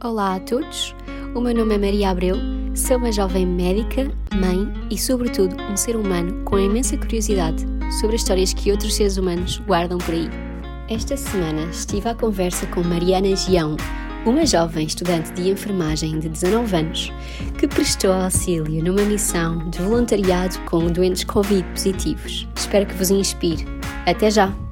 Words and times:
Olá 0.00 0.36
a 0.36 0.40
todos, 0.40 0.94
o 1.34 1.40
meu 1.40 1.52
nome 1.52 1.74
é 1.74 1.78
Maria 1.78 2.10
Abreu, 2.10 2.36
sou 2.72 2.98
uma 2.98 3.10
jovem 3.10 3.44
médica, 3.44 4.08
mãe 4.32 4.72
e, 4.88 4.96
sobretudo, 4.96 5.56
um 5.60 5.76
ser 5.76 5.96
humano 5.96 6.44
com 6.44 6.56
imensa 6.56 6.96
curiosidade 6.96 7.66
sobre 7.98 8.14
as 8.14 8.22
histórias 8.22 8.54
que 8.54 8.70
outros 8.70 8.94
seres 8.94 9.16
humanos 9.16 9.58
guardam 9.66 9.98
por 9.98 10.14
aí. 10.14 10.30
Esta 10.88 11.16
semana 11.16 11.62
estive 11.64 12.08
à 12.08 12.14
conversa 12.14 12.64
com 12.68 12.80
Mariana 12.84 13.34
Gião, 13.34 13.76
uma 14.24 14.46
jovem 14.46 14.86
estudante 14.86 15.32
de 15.32 15.50
enfermagem 15.50 16.20
de 16.20 16.28
19 16.28 16.76
anos 16.76 17.12
que 17.58 17.66
prestou 17.66 18.12
auxílio 18.12 18.84
numa 18.84 19.02
missão 19.02 19.68
de 19.68 19.82
voluntariado 19.82 20.60
com 20.60 20.86
doentes 20.86 21.24
Covid 21.24 21.64
positivos. 21.70 22.46
Espero 22.54 22.86
que 22.86 22.94
vos 22.94 23.10
inspire. 23.10 23.66
Até 24.06 24.30
já! 24.30 24.67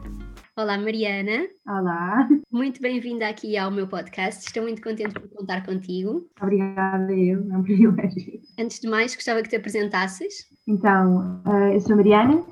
Olá, 0.59 0.79
Mariana. 0.79 1.47
Olá. 1.69 2.27
Muito 2.51 2.81
bem-vinda 2.81 3.29
aqui 3.29 3.59
ao 3.59 3.71
meu 3.71 3.87
podcast. 3.87 4.47
Estou 4.47 4.63
muito 4.63 4.81
contente 4.81 5.13
por 5.13 5.29
contar 5.29 5.67
contigo. 5.67 6.27
Obrigada, 6.41 7.13
eu. 7.13 7.47
É 7.53 7.59
um 7.59 7.61
privilégio. 7.63 8.41
Antes 8.59 8.81
de 8.81 8.89
mais, 8.89 9.15
gostava 9.15 9.43
que 9.43 9.51
te 9.51 9.57
apresentasses. 9.57 10.49
Então, 10.67 11.43
eh, 11.45 11.77
eu 11.77 11.81
sou 11.83 11.95
Mariana, 11.95 12.43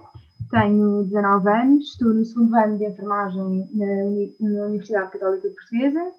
tenho 0.51 1.05
19 1.05 1.49
anos, 1.49 1.93
estou 1.93 2.13
no 2.13 2.23
segundo 2.27 2.55
ano 2.55 2.77
de 2.77 2.85
enfermagem 2.85 3.71
na, 3.73 4.67
Universidade 4.67 5.11
Católica 5.11 5.49
Portuguesa. 5.49 6.13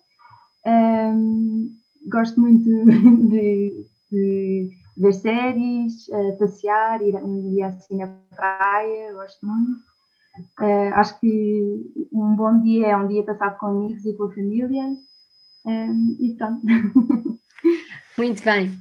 Um, 0.65 1.69
gosto 2.09 2.41
muito 2.41 2.67
de, 3.29 3.85
de 4.11 4.71
ver 4.97 5.13
séries, 5.13 6.07
uh, 6.07 6.35
passear, 6.39 6.99
ir, 7.03 7.13
ir 7.53 7.61
assim 7.61 7.97
na 7.97 8.07
praia, 8.35 9.13
gosto 9.13 9.45
muito. 9.45 9.94
Uh, 10.59 10.93
acho 10.93 11.19
que 11.19 11.81
um 12.11 12.35
bom 12.35 12.61
dia 12.61 12.87
é 12.87 12.97
um 12.97 13.07
dia 13.07 13.23
passado 13.23 13.57
com 13.57 13.67
amigos 13.67 14.05
e 14.05 14.13
com 14.13 14.25
a 14.25 14.31
família. 14.33 14.83
Um, 15.65 15.71
ehm, 15.71 16.17
e 16.19 16.35
pronto. 16.35 16.61
Muito 18.17 18.43
bem. 18.43 18.77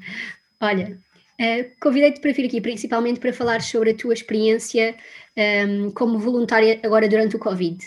Olha, 0.60 0.98
uh, 1.40 1.80
convidei-te 1.80 2.20
para 2.20 2.32
vir 2.32 2.46
aqui 2.46 2.60
principalmente 2.60 3.20
para 3.20 3.32
falar 3.32 3.60
sobre 3.62 3.90
a 3.90 3.96
tua 3.96 4.14
experiência 4.14 4.96
um, 5.36 5.40
ehm, 5.40 5.90
como 5.90 6.18
voluntária 6.18 6.80
agora 6.82 7.08
durante 7.08 7.36
o 7.36 7.38
Covid. 7.38 7.78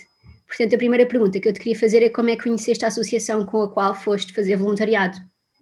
Portanto, 0.48 0.76
a 0.76 0.78
primeira 0.78 1.06
pergunta 1.06 1.40
que 1.40 1.48
eu 1.48 1.54
te 1.54 1.60
queria 1.60 1.78
fazer 1.78 2.02
é 2.04 2.10
como 2.10 2.30
é 2.30 2.36
que 2.36 2.44
conheceste 2.44 2.86
a 2.86 2.88
associação 2.88 3.46
com 3.46 3.62
a 3.62 3.70
qual 3.70 3.94
foste 3.94 4.34
fazer 4.34 4.56
voluntariado? 4.56 5.18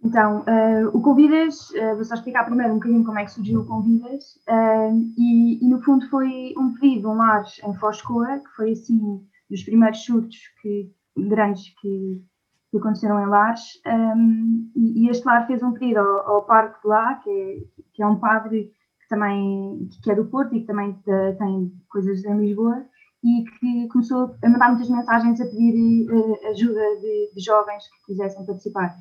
Então, 0.05 0.41
uh, 0.41 0.95
o 0.95 1.01
Convidas, 1.01 1.71
uh, 1.71 1.95
vou 1.95 2.03
só 2.03 2.13
explicar 2.13 2.43
primeiro 2.45 2.73
um 2.73 2.75
bocadinho 2.75 3.03
como 3.03 3.17
é 3.17 3.25
que 3.25 3.31
surgiu 3.31 3.61
o 3.61 3.65
Convidas, 3.65 4.35
uh, 4.47 4.93
e, 5.17 5.65
e, 5.65 5.67
no 5.67 5.81
fundo 5.81 6.07
foi 6.09 6.53
um 6.55 6.75
pedido, 6.75 7.09
um 7.09 7.15
lar 7.15 7.43
em 7.63 7.73
Foscoa, 7.73 8.37
que 8.37 8.55
foi 8.55 8.73
assim 8.73 9.25
dos 9.49 9.63
primeiros 9.63 10.05
surtos 10.05 10.37
que, 10.61 10.91
grandes 11.17 11.73
que, 11.81 12.23
que 12.69 12.77
aconteceram 12.77 13.19
em 13.19 13.25
lares, 13.25 13.81
um, 13.87 14.71
e, 14.75 15.05
e, 15.05 15.09
este 15.09 15.25
lar 15.25 15.47
fez 15.47 15.63
um 15.63 15.73
pedido 15.73 16.01
ao, 16.01 16.35
ao 16.35 16.43
parque 16.43 16.79
de 16.83 16.87
lá, 16.87 17.15
que 17.15 17.29
é, 17.31 17.57
que 17.95 18.03
é 18.03 18.05
um 18.05 18.19
padre 18.19 18.71
que 19.01 19.07
também 19.09 19.89
que 20.03 20.11
é 20.11 20.15
do 20.15 20.25
Porto 20.25 20.53
e 20.53 20.61
que 20.61 20.67
também 20.67 20.95
tem 21.39 21.73
coisas 21.89 22.23
em 22.23 22.37
Lisboa, 22.39 22.85
e 23.23 23.43
que 23.43 23.87
começou 23.87 24.35
a 24.43 24.49
mandar 24.49 24.69
muitas 24.69 24.89
mensagens 24.89 25.41
a 25.41 25.45
pedir 25.45 26.07
ajuda 26.51 26.81
de, 27.01 27.31
de 27.33 27.41
jovens 27.41 27.83
que 27.87 28.13
quisessem 28.13 28.45
participar 28.45 28.95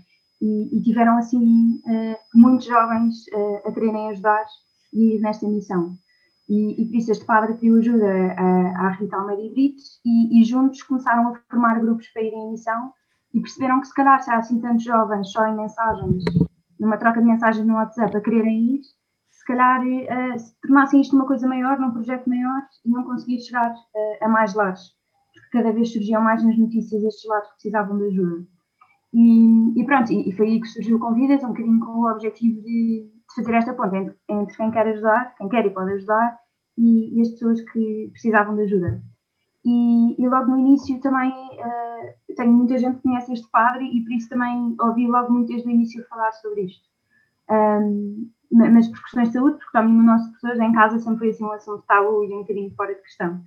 e, 0.44 0.76
e 0.76 0.82
tiveram 0.82 1.16
assim 1.16 1.80
uh, 1.86 2.16
muitos 2.34 2.66
jovens 2.66 3.26
uh, 3.28 3.68
a 3.68 3.72
quererem 3.72 4.10
ajudar 4.10 4.44
e 4.92 5.18
nesta 5.18 5.48
missão. 5.48 5.96
E, 6.46 6.82
e 6.82 6.86
por 6.86 6.96
isso 6.96 7.10
este 7.10 7.24
padre 7.24 7.54
pediu 7.54 7.78
ajuda 7.78 8.34
à 8.36 8.90
Rita 8.90 9.16
Almeida 9.16 9.54
Brito 9.54 9.82
e, 10.04 10.38
e, 10.38 10.44
juntos 10.44 10.82
começaram 10.82 11.28
a 11.28 11.40
formar 11.48 11.80
grupos 11.80 12.06
para 12.08 12.22
irem 12.22 12.38
em 12.38 12.50
missão 12.50 12.92
e 13.32 13.40
perceberam 13.40 13.80
que 13.80 13.86
se 13.88 13.94
calhar 13.94 14.22
há 14.28 14.36
assim 14.36 14.60
tantos 14.60 14.84
jovens 14.84 15.32
só 15.32 15.46
em 15.46 15.56
mensagens, 15.56 16.22
numa 16.78 16.98
troca 16.98 17.20
de 17.20 17.26
mensagens 17.26 17.66
no 17.66 17.74
WhatsApp 17.74 18.14
a 18.14 18.20
quererem 18.20 18.74
ir, 18.74 18.82
se 19.30 19.44
calhar 19.46 19.80
uh, 19.80 20.38
se 20.38 20.54
tornassem 20.60 21.00
isto 21.00 21.16
uma 21.16 21.26
coisa 21.26 21.48
maior, 21.48 21.78
num 21.78 21.92
projeto 21.92 22.28
maior, 22.28 22.62
não 22.84 23.04
conseguir 23.04 23.40
chegar 23.40 23.72
uh, 23.72 24.24
a 24.24 24.28
mais 24.28 24.54
lares. 24.54 24.90
Porque 25.32 25.58
cada 25.58 25.72
vez 25.72 25.92
surgiam 25.92 26.22
mais 26.22 26.44
nas 26.44 26.58
notícias 26.58 27.02
estes 27.02 27.28
lares 27.28 27.48
que 27.48 27.54
precisavam 27.54 27.96
de 27.96 28.04
ajuda. 28.04 28.53
E, 29.14 29.80
e 29.80 29.86
pronto, 29.86 30.12
e, 30.12 30.28
e, 30.28 30.32
foi 30.32 30.48
aí 30.48 30.60
que 30.60 30.66
surgiu 30.66 30.96
o 30.96 31.00
Convidas, 31.00 31.44
um 31.44 31.48
bocadinho 31.48 31.78
com 31.78 31.92
o 31.92 32.10
objetivo 32.10 32.60
de, 32.62 33.08
de 33.08 33.34
fazer 33.36 33.54
esta 33.54 33.72
ponte 33.72 33.96
entre, 34.28 34.56
quem 34.56 34.70
quer 34.72 34.88
ajudar, 34.88 35.36
quem 35.36 35.48
quer 35.48 35.64
e 35.64 35.70
pode 35.70 35.92
ajudar, 35.92 36.36
e, 36.76 37.16
e 37.16 37.20
as 37.22 37.28
pessoas 37.28 37.60
que 37.60 38.08
precisavam 38.10 38.56
de 38.56 38.62
ajuda. 38.62 39.00
E, 39.64 40.20
e 40.20 40.28
logo 40.28 40.50
no 40.50 40.58
início 40.58 41.00
também 41.00 41.30
uh, 41.30 42.34
tenho 42.36 42.52
muita 42.52 42.76
gente 42.76 42.96
que 42.96 43.02
conhece 43.02 43.32
este 43.32 43.48
padre 43.50 43.84
e 43.84 44.02
por 44.02 44.12
isso 44.12 44.28
também 44.28 44.74
ouvi 44.80 45.06
logo 45.06 45.32
muito 45.32 45.46
desde 45.46 45.68
o 45.68 45.70
início 45.70 46.04
falar 46.08 46.32
sobre 46.32 46.62
isto. 46.62 46.86
Um, 47.48 48.30
mas 48.50 48.88
por 48.88 49.00
questões 49.00 49.28
de 49.28 49.34
saúde, 49.34 49.56
porque 49.58 49.72
também 49.72 49.96
o 49.96 50.02
nosso 50.02 50.30
professor 50.32 50.62
em 50.62 50.72
casa 50.72 50.98
sempre 50.98 51.18
foi 51.20 51.28
assim 51.30 51.44
um 51.44 51.52
assunto 51.52 51.84
tabu 51.86 52.24
e 52.24 52.34
um 52.34 52.40
bocadinho 52.40 52.74
fora 52.74 52.94
de 52.94 53.00
questão. 53.02 53.40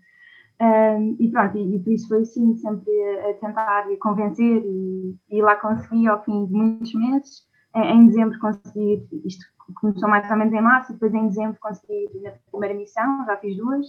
Um, 0.60 1.16
e 1.20 1.30
pronto, 1.30 1.56
e, 1.56 1.76
e, 1.76 1.80
por 1.80 1.94
isso 1.94 2.08
foi 2.08 2.22
assim, 2.22 2.56
sempre 2.58 2.92
a, 2.92 3.30
a 3.30 3.34
tentar 3.36 3.86
convencer 4.00 4.64
e, 4.66 5.16
e, 5.30 5.42
lá 5.42 5.56
consegui 5.56 6.08
ao 6.08 6.24
fim 6.24 6.46
de 6.46 6.54
muitos 6.54 6.94
meses. 6.96 7.48
Em, 7.76 7.82
em, 7.82 8.08
dezembro 8.08 8.40
consegui, 8.40 9.08
isto 9.24 9.46
começou 9.76 10.10
mais 10.10 10.30
ou 10.32 10.38
menos 10.38 10.54
em 10.54 10.62
março, 10.62 10.94
depois 10.94 11.14
em 11.14 11.28
dezembro 11.28 11.58
consegui 11.62 12.10
na 12.24 12.32
primeira 12.50 12.76
missão, 12.76 13.26
já 13.26 13.38
fiz 13.38 13.56
duas. 13.56 13.86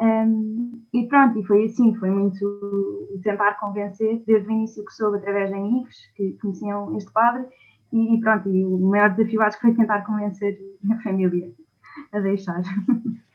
Um, 0.00 0.82
e 0.92 1.08
pronto, 1.08 1.38
e 1.38 1.44
foi 1.44 1.64
assim, 1.64 1.94
foi 1.96 2.10
muito 2.10 3.18
tentar 3.22 3.54
convencer, 3.54 4.22
desde 4.26 4.48
o 4.48 4.52
início 4.52 4.84
que 4.84 4.92
soube 4.92 5.16
através 5.16 5.50
de 5.50 5.56
amigos 5.56 5.96
que 6.14 6.36
conheciam 6.40 6.96
este 6.96 7.10
padre, 7.12 7.46
e, 7.92 8.14
e 8.14 8.20
pronto, 8.20 8.48
e 8.48 8.64
o 8.64 8.78
maior 8.78 9.10
desafio 9.10 9.42
acho 9.42 9.58
que 9.58 9.66
foi 9.66 9.74
tentar 9.74 10.02
convencer 10.02 10.58
a 10.92 11.02
família 11.02 11.50
a 12.12 12.20
deixar. 12.20 12.62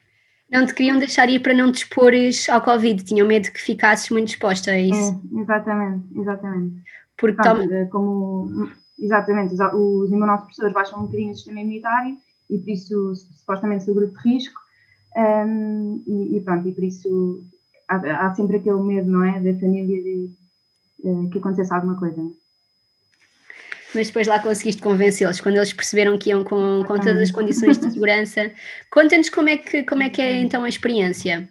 Não 0.52 0.66
te 0.66 0.74
queriam 0.74 1.00
deixar 1.00 1.30
ir 1.30 1.40
para 1.40 1.54
não 1.54 1.72
te 1.72 1.78
expores 1.78 2.50
ao 2.50 2.62
Covid, 2.62 3.04
tinham 3.04 3.26
medo 3.26 3.52
que 3.52 3.62
ficasses 3.62 4.10
muito 4.10 4.30
exposta 4.30 4.72
a 4.72 4.80
isso. 4.80 5.22
É, 5.36 5.42
exatamente, 5.42 6.06
exatamente. 6.20 6.84
Porque 7.18 7.42
Pronto, 7.42 7.74
é 7.74 7.86
como, 7.86 8.70
exatamente, 9.00 9.54
os, 9.54 9.60
os 9.74 10.12
imunossupressores 10.12 10.74
baixam 10.74 11.00
um 11.00 11.06
bocadinho 11.06 11.32
o 11.32 11.36
sistema 11.36 11.62
imunitário 11.62 12.18
e 12.50 12.58
por 12.58 12.70
isso 12.70 13.16
supostamente 13.16 13.86
sou 13.86 13.96
grupo 13.96 14.18
de 14.22 14.30
risco 14.30 14.60
um, 15.16 16.04
e, 16.06 16.38
e, 16.38 16.42
pronto, 16.42 16.68
e 16.68 16.74
por 16.74 16.84
isso 16.84 17.44
há, 17.88 18.26
há, 18.26 18.36
sempre 18.36 18.58
aquele 18.58 18.82
medo, 18.82 19.10
não 19.10 19.24
é, 19.24 19.40
da 19.40 19.58
família 19.60 20.02
de, 20.02 20.28
de 20.28 20.34
eh, 21.06 21.30
que 21.32 21.38
acontecesse 21.38 21.74
alguma 21.74 21.98
coisa 21.98 22.22
mas 23.94 24.08
depois 24.08 24.28
lá 24.28 24.40
conseguiste 24.40 24.82
convencê-los, 24.82 25.42
quando 25.42 25.56
eles 25.56 25.74
perceberam 25.74 26.18
que 26.18 26.30
iam 26.30 26.44
com, 26.44 26.84
com 26.86 26.98
todas 26.98 27.18
as 27.18 27.32
condições 27.32 27.78
de 27.78 27.92
segurança. 27.92 28.52
Conta-nos 28.92 29.30
como, 29.30 29.50
é 29.50 29.58
que, 29.58 29.84
como 29.84 30.04
é 30.04 30.10
que 30.10 30.22
é 30.22 30.42
então 30.42 30.64
a 30.64 30.70
experiência. 30.70 31.50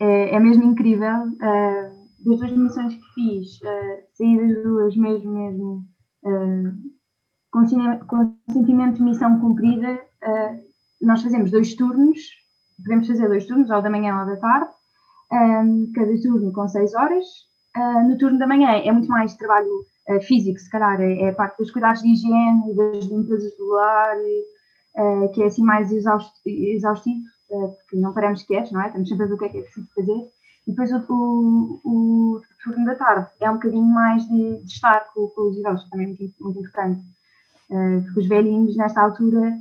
É, 0.00 0.36
é 0.36 0.40
mesmo 0.40 0.64
incrível. 0.64 1.26
Uh, 1.26 2.02
das 2.24 2.38
duas 2.38 2.52
missões 2.52 2.94
que 2.94 3.14
fiz, 3.14 3.60
uh, 3.62 4.02
saí 4.14 4.36
das 4.36 4.62
duas 4.62 4.96
mesmo, 4.96 5.32
mesmo 5.32 5.84
uh, 6.24 6.72
com, 7.50 8.06
com 8.06 8.36
sentimento 8.52 8.96
de 8.96 9.02
missão 9.02 9.40
cumprida. 9.40 9.94
Uh, 10.22 10.72
nós 11.00 11.22
fazemos 11.22 11.50
dois 11.50 11.74
turnos, 11.74 12.20
podemos 12.82 13.08
fazer 13.08 13.28
dois 13.28 13.46
turnos, 13.46 13.70
ou 13.70 13.82
da 13.82 13.90
manhã 13.90 14.20
ou 14.20 14.26
da 14.26 14.36
tarde, 14.36 14.70
um, 15.32 15.90
cada 15.92 16.20
turno 16.22 16.52
com 16.52 16.68
seis 16.68 16.94
horas. 16.94 17.26
no 18.06 18.16
turno 18.18 18.38
da 18.38 18.46
manhã 18.46 18.70
é 18.70 18.92
muito 18.92 19.08
mais 19.08 19.34
trabalho 19.36 19.66
uh, 19.66 19.91
físico, 20.22 20.58
se 20.58 20.70
calhar, 20.70 21.00
é, 21.00 21.22
é, 21.22 21.28
a 21.30 21.34
parte 21.34 21.58
dos 21.58 21.70
cuidados 21.70 22.02
de 22.02 22.08
higiene, 22.08 22.74
das 22.74 23.04
limpezas 23.04 23.56
do 23.56 23.68
lar, 23.68 24.16
uh, 24.16 25.32
que 25.32 25.42
é 25.42 25.46
assim 25.46 25.62
mais 25.62 25.92
exaustivo, 25.92 27.20
uh, 27.50 27.68
porque 27.68 27.96
não 27.96 28.12
paramos 28.12 28.42
quietos, 28.42 28.72
não 28.72 28.82
é? 28.82 28.86
Estamos 28.86 29.08
sempre 29.08 29.24
a 29.24 29.28
ver 29.28 29.34
o 29.34 29.38
que 29.38 29.44
é 29.44 29.48
que 29.48 29.58
é 29.58 29.62
preciso 29.62 29.88
fazer. 29.94 30.30
E 30.66 30.70
depois 30.70 30.92
o, 30.92 31.80
o, 31.84 32.36
o 32.36 32.40
turno 32.62 32.84
da 32.84 32.94
tarde 32.94 33.28
é 33.40 33.50
um 33.50 33.54
bocadinho 33.54 33.84
mais 33.84 34.26
de, 34.28 34.62
de 34.62 34.72
estar 34.72 35.06
com, 35.12 35.28
com, 35.28 35.50
os 35.50 35.56
idosos, 35.56 35.88
também 35.90 36.06
é 36.06 36.08
muito, 36.08 36.34
muito 36.40 36.60
importante. 36.60 37.02
porque 37.68 38.20
os 38.20 38.28
velhinhos, 38.28 38.76
nesta 38.76 39.02
altura, 39.02 39.56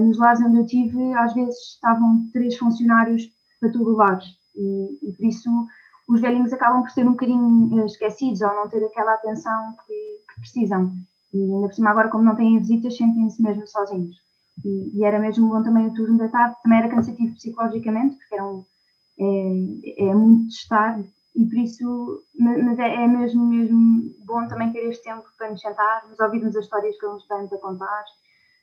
nos 0.00 0.16
lares 0.16 0.40
onde 0.40 0.58
eu 0.58 0.66
tive, 0.66 1.12
às 1.14 1.34
vezes 1.34 1.56
estavam 1.74 2.28
três 2.32 2.56
funcionários 2.56 3.28
para 3.58 3.72
todo 3.72 3.90
o 3.90 3.96
lar. 3.96 4.20
E, 4.54 5.08
e 5.08 5.12
por 5.12 5.26
isso 5.26 5.50
os 6.08 6.20
velhinhos 6.20 6.52
acabam 6.52 6.82
por 6.82 6.90
ser 6.90 7.06
um 7.06 7.12
bocadinho 7.12 7.80
eh, 7.80 7.84
esquecidos 7.84 8.40
ou 8.40 8.54
não 8.54 8.68
ter 8.68 8.82
aquela 8.82 9.14
atenção 9.14 9.74
que, 9.86 10.34
que 10.34 10.40
precisam. 10.40 10.92
E 11.32 11.42
ainda 11.42 11.68
por 11.68 11.74
cima, 11.74 11.90
agora, 11.90 12.08
como 12.08 12.24
não 12.24 12.34
têm 12.34 12.58
visitas, 12.58 12.96
sentem-se 12.96 13.42
mesmo 13.42 13.66
sozinhos. 13.66 14.16
E, 14.64 14.98
e, 14.98 15.04
era 15.04 15.18
mesmo 15.18 15.48
bom 15.48 15.62
também 15.62 15.86
o 15.86 15.94
turno 15.94 16.18
da 16.18 16.28
tarde, 16.28 16.56
também 16.62 16.78
era 16.78 16.88
cansativo 16.88 17.34
psicologicamente, 17.34 18.16
porque 18.16 18.34
era 18.34 18.44
um, 18.44 18.64
é, 19.20 20.04
é 20.08 20.14
muito 20.14 20.48
estar, 20.48 20.98
e 21.36 21.46
por 21.46 21.58
isso, 21.58 22.24
mas 22.36 22.78
é, 22.78 23.04
é, 23.04 23.06
mesmo, 23.06 23.46
mesmo 23.46 24.10
bom 24.24 24.48
também 24.48 24.72
ter 24.72 24.88
este 24.88 25.04
tempo 25.04 25.24
para 25.36 25.50
nos 25.50 25.60
sentar, 25.60 26.08
nos 26.08 26.18
ouvirmos 26.18 26.56
as 26.56 26.64
histórias 26.64 26.98
que 26.98 27.06
eles 27.06 27.26
têm 27.26 27.44
a 27.44 27.60
contar. 27.60 28.04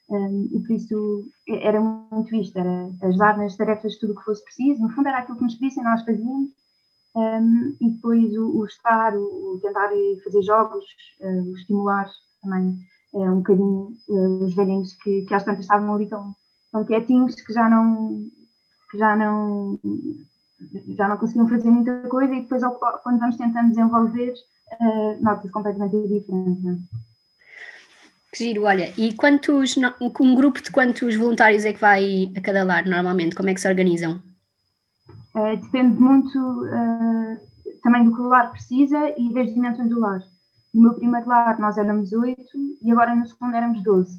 Um, 0.10 0.50
e 0.52 0.60
por 0.60 0.72
isso 0.72 1.28
era 1.48 1.80
muito 1.80 2.36
isto, 2.36 2.60
era 2.60 2.90
ajudar 3.04 3.38
nas 3.38 3.56
tarefas 3.56 3.98
tudo 3.98 4.14
o 4.14 4.16
que 4.16 4.26
fosse 4.26 4.44
preciso. 4.44 4.82
No 4.82 4.90
fundo, 4.90 5.08
era 5.08 5.20
aquilo 5.20 5.38
que 5.38 5.44
nos 5.44 5.56
pedissem, 5.56 5.84
nós 5.84 6.04
fazíamos 6.04 6.50
um, 7.16 7.76
e 7.80 7.90
depois 7.92 8.36
o, 8.38 8.60
o 8.60 8.66
estar, 8.66 9.16
o, 9.16 9.54
o, 9.54 9.60
tentar 9.62 9.90
fazer 10.24 10.42
jogos, 10.44 10.84
uh, 11.22 11.56
estimular 11.56 12.10
também 12.42 12.78
uh, 13.14 13.32
um 13.32 13.38
bocadinho 13.38 13.94
uh, 14.10 14.44
os 14.44 14.54
velhinhos 14.54 14.94
que, 14.96 15.22
que 15.24 15.34
às 15.34 15.44
tantas 15.44 15.62
estavam 15.62 15.96
ali 15.96 16.08
tão, 16.08 16.36
tão 16.72 16.84
quietinhos 16.84 17.36
que 17.36 17.54
já 17.54 17.70
não 17.70 18.30
que 18.92 18.98
já 18.98 19.16
não 19.16 19.80
já 20.98 21.08
não 21.08 21.18
conseguiam 21.18 21.48
fazer 21.48 21.70
muita 21.70 22.02
coisa 22.10 22.34
e 22.34 22.42
depois 22.42 22.62
quando 23.04 23.20
vamos 23.20 23.38
tentando 23.38 23.70
desenvolver 23.70 24.34
uh, 24.82 25.24
nota-se 25.24 25.50
completamente 25.50 26.08
diferente. 26.08 26.82
Que 28.32 28.44
giro, 28.44 28.64
olha, 28.64 28.94
e 28.98 29.14
quantos, 29.14 29.76
um 30.20 30.36
grupo 30.36 30.62
de 30.62 30.70
quantos 30.70 31.16
voluntários 31.16 31.64
é 31.64 31.72
que 31.72 31.80
vai 31.80 32.30
a 32.36 32.42
cada 32.42 32.66
lar 32.66 32.86
normalmente? 32.86 33.34
Como 33.34 33.50
é 33.50 33.54
que 33.54 33.62
se 33.62 33.68
organizam? 33.70 34.22
Uh, 35.36 35.62
depende 35.62 36.00
muito 36.00 36.40
uh, 36.40 37.38
também 37.84 38.06
do 38.06 38.16
que 38.16 38.22
o 38.22 38.28
lar 38.30 38.52
precisa 38.52 39.14
e 39.20 39.34
das 39.34 39.54
dimensões 39.54 39.90
do 39.90 40.00
lar. 40.00 40.22
No 40.74 40.84
meu 40.84 40.94
primeiro 40.94 41.28
lar 41.28 41.60
nós 41.60 41.78
éramos 41.78 42.14
oito 42.14 42.58
e 42.82 42.90
agora 42.90 43.14
no 43.14 43.28
segundo 43.28 43.54
éramos 43.54 43.84
doze. 43.84 44.18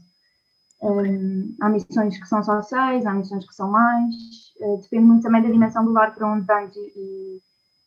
Um, 0.83 1.57
há 1.59 1.71
missões 1.71 2.19
que 2.19 2.29
são 2.29 2.43
só 2.43 2.61
seis, 2.61 3.07
há 3.07 3.15
missões 3.15 3.47
que 3.47 3.55
são 3.55 3.71
mais, 3.71 4.15
uh, 4.61 4.79
depende 4.83 5.07
muito 5.07 5.23
também 5.23 5.43
da 5.43 5.49
dimensão 5.49 5.87
do 5.87 5.93
lar 5.93 6.15
para 6.15 6.31
onde 6.31 6.45
vais 6.45 6.71
e, 6.77 7.41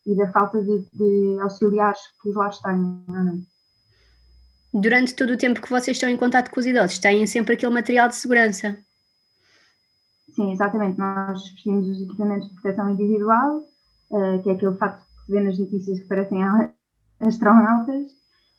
e, 0.07 0.15
da 0.15 0.27
falta 0.31 0.59
de, 0.63 0.83
de, 0.91 1.39
auxiliares 1.39 1.99
que 2.19 2.29
os 2.29 2.35
lares 2.35 2.57
têm. 2.59 3.05
É? 3.09 4.79
Durante 4.79 5.13
todo 5.13 5.33
o 5.33 5.37
tempo 5.37 5.61
que 5.61 5.69
vocês 5.69 5.97
estão 5.97 6.09
em 6.09 6.17
contato 6.17 6.49
com 6.49 6.59
os 6.59 6.65
idosos, 6.65 6.97
têm 6.97 7.27
sempre 7.27 7.53
aquele 7.53 7.73
material 7.73 8.07
de 8.07 8.15
segurança? 8.15 8.75
Sim, 10.39 10.53
exatamente. 10.53 10.97
Nós 10.97 11.43
vestimos 11.51 11.85
os 11.89 12.01
equipamentos 12.01 12.47
de 12.47 12.53
proteção 12.53 12.89
individual, 12.89 13.57
uh, 14.09 14.41
que 14.41 14.49
é 14.49 14.53
aquele 14.53 14.77
facto 14.77 15.05
que 15.05 15.25
se 15.25 15.31
vê 15.33 15.41
nas 15.41 15.59
notícias 15.59 15.99
que 15.99 16.07
parecem 16.07 16.41
astronautas, 17.19 18.09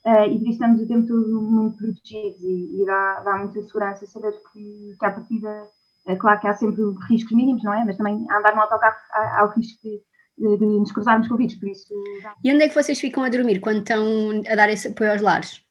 uh, 0.05 0.25
e 0.29 0.39
por 0.39 0.43
isso 0.43 0.51
estamos 0.51 0.83
o 0.83 0.87
tempo 0.87 1.09
todo 1.09 1.41
muito 1.41 1.79
protegidos 1.79 2.43
e, 2.43 2.83
e 2.83 2.85
dá, 2.85 3.21
dá 3.21 3.39
muita 3.39 3.63
segurança 3.63 4.05
saber 4.05 4.35
que, 4.53 4.95
que 4.99 5.07
à 5.07 5.11
partida, 5.11 5.63
é 6.07 6.17
claro 6.17 6.39
que 6.41 6.49
há 6.49 6.53
sempre 6.53 6.83
riscos 7.09 7.35
mínimos, 7.35 7.65
não 7.65 7.73
é? 7.73 7.83
Mas 7.83 7.97
também 7.97 8.27
andar 8.31 8.55
no 8.55 8.61
autocarro 8.61 8.97
há, 9.13 9.41
há 9.41 9.45
o 9.47 9.49
risco 9.49 9.81
de, 9.83 10.03
de, 10.37 10.59
de 10.59 10.67
nos 10.67 10.93
cruzarmos 10.93 11.29
com 11.29 11.37
vírus, 11.39 11.55
por 11.55 11.67
isso... 11.67 11.95
Dá... 12.23 12.35
E 12.45 12.53
onde 12.53 12.65
é 12.65 12.69
que 12.69 12.75
vocês 12.75 13.01
ficam 13.01 13.25
a 13.25 13.31
dormir 13.31 13.59
quando 13.59 13.79
estão 13.79 14.05
a 14.47 14.55
dar 14.55 14.69
esse 14.69 14.89
apoio 14.89 15.13
aos 15.13 15.23
lares? 15.23 15.65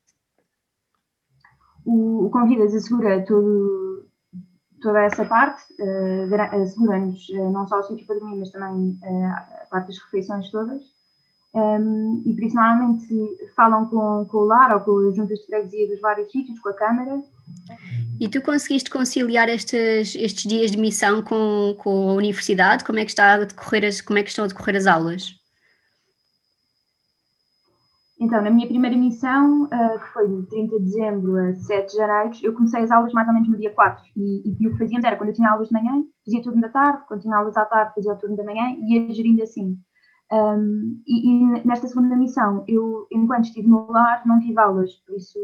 O, 1.85 2.25
o 2.25 2.29
Convidas 2.31 2.73
assegura 2.73 3.23
todo 3.23 3.88
toda 4.81 5.01
essa 5.01 5.25
parte, 5.25 5.61
uh, 5.79 6.61
asseguramos 6.61 7.27
uh, 7.29 7.51
não 7.51 7.67
só 7.67 7.79
o 7.79 7.83
sítio 7.83 8.05
para 8.05 8.19
dormir, 8.19 8.37
mas 8.37 8.51
também 8.51 8.97
a 9.03 9.67
parte 9.69 9.87
das 9.87 9.97
refeições 9.99 10.49
todas. 10.49 10.81
Um, 11.53 11.59
ehm, 11.59 12.21
e 12.25 12.53
normalmente 12.53 13.37
falam 13.55 13.87
com, 13.87 14.25
com 14.25 14.37
o 14.37 14.45
lar 14.45 14.71
ou 14.73 14.81
com 14.81 15.09
as 15.09 15.15
juntas 15.15 15.39
de 15.39 15.45
freguesia 15.47 15.87
dos 15.87 15.99
vários 15.99 16.31
sítios, 16.31 16.59
com 16.59 16.69
a 16.69 16.73
Câmara. 16.73 17.23
E 18.19 18.27
tu 18.27 18.41
conseguiste 18.41 18.89
conciliar 18.89 19.49
estes, 19.49 20.15
estes 20.15 20.43
dias 20.43 20.71
de 20.71 20.77
missão 20.77 21.21
com, 21.23 21.75
com 21.79 22.09
a 22.09 22.13
universidade? 22.13 22.83
Como 22.83 22.99
é 22.99 23.05
que 23.05 23.11
está 23.11 23.33
a 23.33 23.45
decorrer 23.45 23.85
as, 23.85 24.01
como 24.01 24.19
é 24.19 24.23
que 24.23 24.29
estão 24.29 24.45
a 24.45 24.47
decorrer 24.47 24.75
as 24.75 24.85
aulas? 24.85 25.38
Então, 28.19 28.41
na 28.41 28.49
minha 28.49 28.67
primeira 28.67 28.97
missão, 28.97 29.63
uh, 29.63 29.99
que 29.99 30.07
foi 30.13 30.27
de 30.27 30.45
30 30.49 30.77
de 30.77 30.83
dezembro 30.83 31.37
a 31.37 31.53
7 31.53 31.89
de 31.89 31.97
janeiro, 31.97 32.37
eu 32.43 32.53
comecei 32.53 32.83
as 32.83 32.91
aulas 32.91 33.13
mais 33.13 33.25
ou 33.29 33.33
menos 33.33 33.47
no 33.47 33.57
dia 33.57 33.73
4. 33.73 34.03
E, 34.17 34.43
e, 34.59 34.67
o 34.67 34.71
que 34.71 34.77
fazíamos 34.77 35.05
era, 35.05 35.15
quando 35.15 35.29
eu 35.29 35.35
tinha 35.35 35.49
aulas 35.49 35.69
de 35.69 35.73
manhã, 35.73 36.03
fazia 36.25 36.43
turno 36.43 36.59
da 36.59 36.67
tarde, 36.67 37.03
quando 37.07 37.21
tinha 37.21 37.37
aulas 37.37 37.55
à 37.55 37.65
tarde, 37.65 37.93
fazia 37.95 38.11
o 38.11 38.17
turno 38.17 38.35
da 38.35 38.43
manhã 38.43 38.75
e 38.77 38.93
ia 38.93 39.13
gerindo 39.13 39.41
assim. 39.41 39.77
Um, 40.31 41.01
e, 41.07 41.29
e, 41.29 41.65
nesta 41.65 41.87
segunda 41.87 42.15
missão, 42.17 42.65
eu, 42.67 43.07
enquanto 43.09 43.45
estive 43.45 43.69
no 43.69 43.89
lar, 43.89 44.21
não 44.25 44.39
tive 44.39 44.59
aulas, 44.59 44.93
por 45.05 45.15
isso 45.15 45.39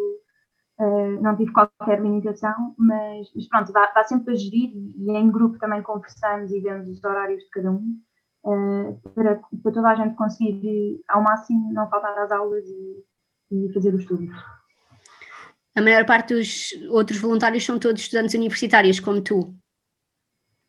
uh, 0.80 1.22
não 1.22 1.33
tive 1.36 1.54
qualquer 1.54 2.01
limitação, 2.01 2.75
mas, 2.77 3.31
mas 3.33 3.48
pronto, 3.48 3.72
dá, 3.72 3.89
dá 3.95 4.04
sempre 4.04 4.33
a 4.33 4.36
gerir 4.36 4.72
e, 4.75 4.95
e 4.98 5.12
em 5.12 5.31
grupo 5.31 5.57
também 5.60 5.81
conversamos 5.81 6.51
e 6.51 6.60
vemos 6.60 6.89
os 6.89 7.01
horários 7.06 7.42
de 7.42 7.50
cada 7.51 7.72
um. 7.72 7.95
Eh, 8.45 8.95
para, 9.15 9.42
para 9.63 9.71
toda 9.71 9.89
a 9.89 9.95
gente 9.95 10.15
conseguir, 10.15 11.01
ao 11.09 11.24
máximo, 11.24 11.74
não 11.74 11.89
faltar 11.89 12.15
às 12.19 12.31
aulas 12.31 12.63
e, 12.65 13.03
e 13.51 13.74
fazer 13.74 13.94
os 13.94 14.01
estudos. 14.01 14.30
A 15.75 15.81
maior 15.81 16.06
parte 16.06 16.36
dos 16.36 16.69
outros 16.92 17.19
voluntários 17.19 17.65
são 17.65 17.80
todos 17.80 18.01
estudantes 18.01 18.36
universitários, 18.36 19.00
como 19.00 19.21
tu? 19.21 19.53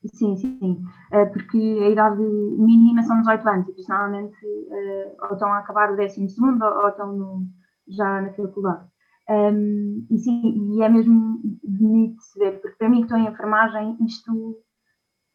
Sim, 0.06 0.36
sim. 0.36 0.82
Eh, 1.12 1.26
porque 1.26 1.58
a 1.58 1.90
idade 1.90 2.22
mínima 2.22 3.02
são 3.02 3.20
18 3.20 3.48
anos, 3.48 3.68
e 3.68 3.88
normalmente 3.88 4.36
eh, 4.70 5.16
ou 5.22 5.32
estão 5.32 5.52
a 5.52 5.58
acabar 5.58 5.92
o 5.92 5.96
12 5.96 6.20
ou 6.20 6.88
estão 6.88 7.12
no, 7.12 7.46
já 7.88 8.22
na 8.22 8.32
faculdade. 8.32 8.86
Um, 9.28 10.06
e 10.08 10.18
sim, 10.18 10.76
e 10.76 10.82
é 10.82 10.88
mesmo 10.88 11.40
bonito 11.64 12.16
de 12.16 12.24
se 12.24 12.38
ver, 12.38 12.60
porque 12.60 12.76
para 12.76 12.88
mim 12.88 12.98
que 12.98 13.06
estou 13.06 13.18
em 13.18 13.26
enfermagem, 13.26 13.96
isto 14.06 14.56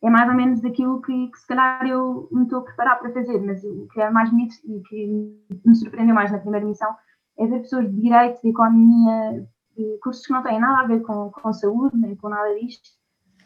é 0.04 0.10
mais 0.10 0.28
ou 0.30 0.36
menos 0.36 0.62
daquilo 0.62 1.02
que, 1.02 1.28
que, 1.28 1.40
se 1.40 1.48
calhar 1.48 1.86
eu 1.88 2.28
me 2.32 2.44
estou 2.44 2.60
a 2.60 2.64
preparar 2.64 3.00
para 3.00 3.14
fazer, 3.14 3.40
mas 3.42 3.64
o 3.64 3.88
que 3.88 4.02
é 4.02 4.10
mais 4.10 4.30
bonito 4.30 4.56
e 4.66 4.82
que 4.82 5.08
me 5.66 5.76
surpreendeu 5.76 6.16
mais 6.16 6.32
na 6.32 6.40
primeira 6.40 6.66
missão 6.66 6.90
é 7.38 7.48
ver 7.48 7.60
pessoas 7.60 7.90
de 7.90 8.02
direito, 8.02 8.42
de 8.42 8.50
economia, 8.50 9.48
de 9.78 9.98
cursos 10.02 10.26
que 10.26 10.34
não 10.34 10.44
têm 10.44 10.60
nada 10.60 10.84
a 10.84 10.88
ver 10.88 11.02
com, 11.02 11.30
com 11.32 11.54
saúde, 11.54 11.98
nem 11.98 12.16
com 12.16 12.30
nada 12.30 12.54
disto, 12.60 12.90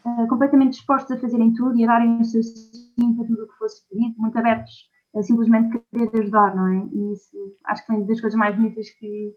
uh, 0.04 0.26
completamente 0.28 0.72
dispostos 0.72 1.16
a 1.16 1.20
fazerem 1.20 1.52
tudo 1.52 1.76
e 1.76 1.84
a 1.84 1.88
darem 1.88 2.20
o 2.20 2.24
seu 2.24 2.42
sim 2.42 3.14
para 3.14 3.26
tudo 3.26 3.44
o 3.44 3.48
que 3.48 3.58
fosse 3.58 3.86
pedido, 3.88 4.14
muito 4.18 4.38
abertos 4.38 4.90
a 5.14 5.22
simplesmente 5.22 5.78
querer 5.90 6.10
ajudar, 6.20 6.54
não 6.54 6.66
é? 6.68 6.88
E 6.92 7.12
isso 7.12 7.36
acho 7.66 7.82
que 7.82 7.86
foi 7.86 7.96
uma 7.96 8.06
das 8.06 8.20
coisas 8.20 8.38
mais 8.38 8.54
bonitas 8.54 8.90
que, 8.90 9.34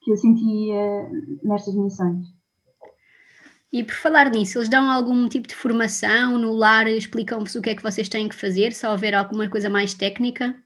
que 0.00 0.12
eu 0.12 0.16
senti 0.16 0.70
uh, 0.72 1.46
nestas 1.46 1.74
missões. 1.74 2.39
E 3.72 3.84
por 3.84 3.94
falar 3.94 4.30
nisso, 4.30 4.58
eles 4.58 4.68
dão 4.68 4.90
algum 4.90 5.28
tipo 5.28 5.46
de 5.46 5.54
formação 5.54 6.36
no 6.36 6.52
lar, 6.52 6.88
explicam-vos 6.88 7.54
o 7.54 7.62
que 7.62 7.70
é 7.70 7.74
que 7.76 7.82
vocês 7.82 8.08
têm 8.08 8.28
que 8.28 8.34
fazer, 8.34 8.72
se 8.72 8.86
houver 8.86 9.14
alguma 9.14 9.48
coisa 9.48 9.70
mais 9.70 9.94
técnica? 9.94 10.56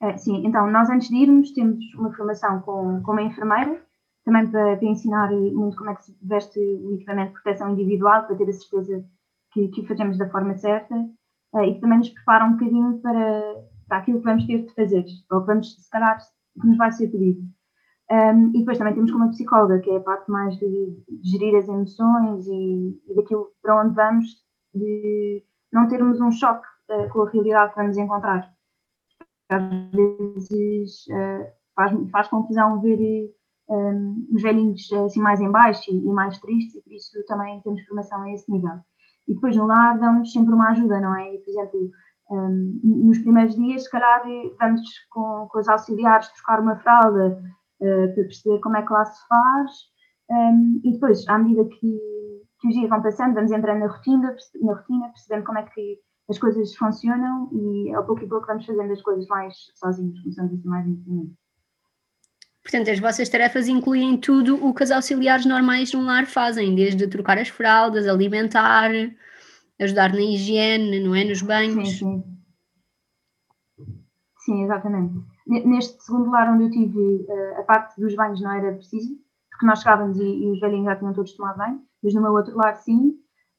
É, 0.00 0.16
sim, 0.16 0.44
então 0.46 0.68
nós 0.70 0.90
antes 0.90 1.08
de 1.08 1.16
irmos 1.16 1.52
temos 1.52 1.78
uma 1.94 2.12
formação 2.12 2.60
com, 2.60 3.02
com 3.02 3.12
uma 3.12 3.22
enfermeira, 3.22 3.80
também 4.24 4.50
para, 4.50 4.76
para, 4.76 4.86
ensinar 4.86 5.30
muito 5.30 5.76
como 5.76 5.90
é 5.90 5.94
que 5.94 6.04
se 6.04 6.16
veste 6.22 6.58
o 6.58 6.94
equipamento 6.94 7.34
de 7.34 7.42
proteção 7.42 7.70
individual, 7.70 8.26
para 8.26 8.36
ter 8.36 8.48
a 8.48 8.52
certeza 8.52 9.04
que, 9.52 9.68
que 9.68 9.80
o 9.80 9.86
fazemos 9.86 10.18
da 10.18 10.28
forma 10.28 10.56
certa, 10.56 10.94
uh, 10.94 11.62
e 11.62 11.74
que 11.74 11.80
também 11.80 11.98
nos 11.98 12.10
prepara 12.10 12.44
um 12.44 12.52
bocadinho 12.52 12.98
para, 12.98 13.64
para 13.86 13.98
aquilo 13.98 14.18
que 14.18 14.24
vamos 14.24 14.44
ter 14.44 14.66
de 14.66 14.74
fazer, 14.74 15.04
ou 15.30 15.40
que 15.40 15.46
vamos, 15.46 15.74
se 15.74 15.90
calhar, 15.90 16.18
que 16.60 16.66
nos 16.66 16.76
vai 16.76 16.90
ser 16.90 17.08
pedido. 17.08 17.42
Um, 18.10 18.48
e 18.54 18.60
depois 18.60 18.78
também 18.78 18.94
temos 18.94 19.12
como 19.12 19.28
psicóloga, 19.28 19.80
que 19.80 19.90
é 19.90 19.96
a 19.96 20.00
parte 20.00 20.30
mais 20.30 20.56
de, 20.56 20.66
de 21.08 21.30
gerir 21.30 21.54
as 21.56 21.68
emoções 21.68 22.46
e, 22.46 23.02
e, 23.06 23.14
daquilo 23.14 23.52
para 23.62 23.82
onde 23.82 23.94
vamos, 23.94 24.26
de 24.74 25.44
não 25.70 25.86
termos 25.88 26.18
um 26.18 26.30
choque 26.30 26.66
uh, 26.90 27.08
com 27.10 27.22
a 27.22 27.30
realidade 27.30 27.74
que 27.74 27.80
vamos 27.80 27.98
encontrar. 27.98 28.50
Às 29.50 29.62
vezes 29.92 31.06
uh, 31.08 31.52
faz, 31.74 31.92
faz 32.10 32.28
confusão 32.28 32.80
ver 32.80 32.98
um, 33.68 34.26
os 34.32 34.42
velhinhos 34.42 34.90
assim 35.04 35.20
mais 35.20 35.40
em 35.40 35.50
baixo 35.50 35.90
e, 35.90 35.98
e, 35.98 36.10
mais 36.10 36.38
tristes, 36.38 36.76
e 36.76 36.82
por 36.82 36.92
isso 36.92 37.26
também 37.26 37.60
temos 37.60 37.84
formação 37.86 38.22
a 38.22 38.32
esse 38.32 38.50
nível. 38.50 38.80
E 39.26 39.34
depois 39.34 39.54
no 39.54 39.66
lar 39.66 39.98
damos 39.98 40.32
sempre 40.32 40.54
uma 40.54 40.70
ajuda, 40.70 40.98
não 40.98 41.14
é? 41.14 41.34
E, 41.34 41.38
por 41.40 41.50
exemplo, 41.50 41.90
um, 42.30 42.80
nos 42.82 43.18
primeiros 43.18 43.54
dias, 43.54 43.84
se 43.84 43.90
calhar, 43.90 44.22
vamos 44.58 44.80
com, 45.10 45.46
com 45.50 45.58
os 45.58 45.68
auxiliares 45.68 46.30
buscar 46.30 46.60
uma 46.60 46.76
fralda 46.76 47.38
uh, 47.80 48.14
para 48.14 48.24
perceber 48.24 48.60
como 48.60 48.76
é 48.76 48.82
que 48.82 48.92
lá 48.92 49.04
se 49.04 49.26
faz. 49.28 49.70
Um, 50.30 50.80
e 50.84 50.92
depois, 50.92 51.26
à 51.28 51.38
medida 51.38 51.64
que, 51.64 51.98
que 52.60 52.68
os 52.68 52.74
dias 52.74 52.88
vão 52.88 53.02
passando, 53.02 53.34
vamos 53.34 53.50
entrando 53.50 53.80
na 53.80 53.86
rotina, 53.86 54.36
na 54.62 54.74
rotina, 54.74 55.08
percebendo 55.08 55.44
como 55.44 55.58
é 55.58 55.62
que 55.62 55.98
as 56.28 56.38
coisas 56.38 56.74
funcionam 56.74 57.48
e 57.52 57.94
ao 57.94 58.04
pouco 58.04 58.22
e 58.22 58.28
pouco 58.28 58.46
vamos 58.46 58.66
fazendo 58.66 58.92
as 58.92 59.00
coisas 59.00 59.26
mais 59.28 59.54
sozinhos, 59.74 60.20
começamos 60.20 60.52
a 60.52 60.56
ser 60.56 60.68
mais 60.68 60.86
independentes. 60.86 61.36
Portanto, 62.62 62.90
as 62.90 63.00
vossas 63.00 63.28
tarefas 63.30 63.66
incluem 63.66 64.18
tudo 64.18 64.62
o 64.62 64.74
que 64.74 64.84
os 64.84 64.90
auxiliares 64.90 65.46
normais 65.46 65.90
num 65.94 66.04
lar 66.04 66.26
fazem, 66.26 66.74
desde 66.74 67.08
trocar 67.08 67.38
as 67.38 67.48
fraldas, 67.48 68.06
alimentar, 68.06 68.90
ajudar 69.80 70.12
na 70.12 70.20
higiene, 70.20 71.00
não 71.00 71.14
é? 71.14 71.24
Nos 71.24 71.40
banhos. 71.40 71.88
Sim, 71.88 71.96
sim. 71.96 72.38
Sim, 74.44 74.64
exatamente. 74.64 75.14
Neste 75.48 76.02
segundo 76.02 76.30
lar 76.30 76.52
onde 76.52 76.64
eu 76.64 76.70
tive, 76.70 77.26
eh, 77.26 77.56
a 77.58 77.62
parte 77.62 77.98
dos 77.98 78.14
banhos 78.14 78.40
não 78.42 78.52
era 78.52 78.72
preciso, 78.72 79.16
porque 79.50 79.66
nós 79.66 79.80
chegávamos 79.80 80.18
e, 80.18 80.22
e 80.22 80.50
os 80.50 80.60
velhinhos 80.60 80.84
já 80.84 80.96
tinham 80.96 81.14
todos 81.14 81.32
tomado 81.32 81.56
banho, 81.56 81.80
mas 82.02 82.14
no 82.14 82.20
meu 82.20 82.32
outro 82.32 82.54
lar 82.56 82.76
sim. 82.76 83.14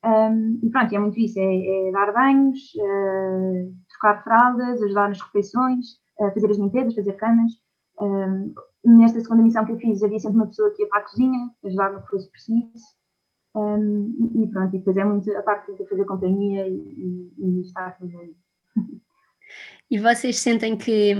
Um, 0.05 0.59
e 0.63 0.69
pronto, 0.69 0.95
é 0.95 0.99
muito 0.99 1.19
isso, 1.19 1.37
é, 1.39 1.89
é 1.89 1.91
dar 1.91 2.13
banhos, 2.13 2.59
uh, 2.75 3.73
trocar 3.89 4.23
fraldas, 4.23 4.81
ajudar 4.81 5.09
nas 5.09 5.19
refeições, 5.19 5.85
uh, 6.19 6.31
fazer 6.33 6.51
as 6.51 6.57
limpezas, 6.57 6.95
fazer 6.95 7.13
camas. 7.13 7.51
Um, 7.99 8.53
nesta 8.85 9.19
segunda 9.19 9.43
missão 9.43 9.65
que 9.65 9.73
eu 9.73 9.77
fiz, 9.77 10.01
havia 10.01 10.19
sempre 10.19 10.37
uma 10.37 10.47
pessoa 10.47 10.71
que 10.73 10.83
ia 10.83 10.89
para 10.89 10.99
a 10.99 11.03
cozinha, 11.03 11.49
ajudar 11.65 11.91
no 11.91 12.01
que 12.01 12.09
fosse 12.09 12.31
preciso. 12.31 12.85
Um, 13.55 14.31
e 14.35 14.47
pronto, 14.47 14.75
e 14.75 14.79
depois 14.79 14.95
é 14.95 15.03
muito 15.03 15.35
a 15.35 15.41
parte 15.41 15.75
de 15.75 15.85
fazer 15.89 16.05
companhia 16.05 16.67
e, 16.67 16.75
e, 16.75 17.33
e 17.39 17.61
estar 17.61 17.97
com 17.97 18.07
E 19.89 19.97
vocês 19.97 20.39
sentem 20.39 20.77
que, 20.77 21.15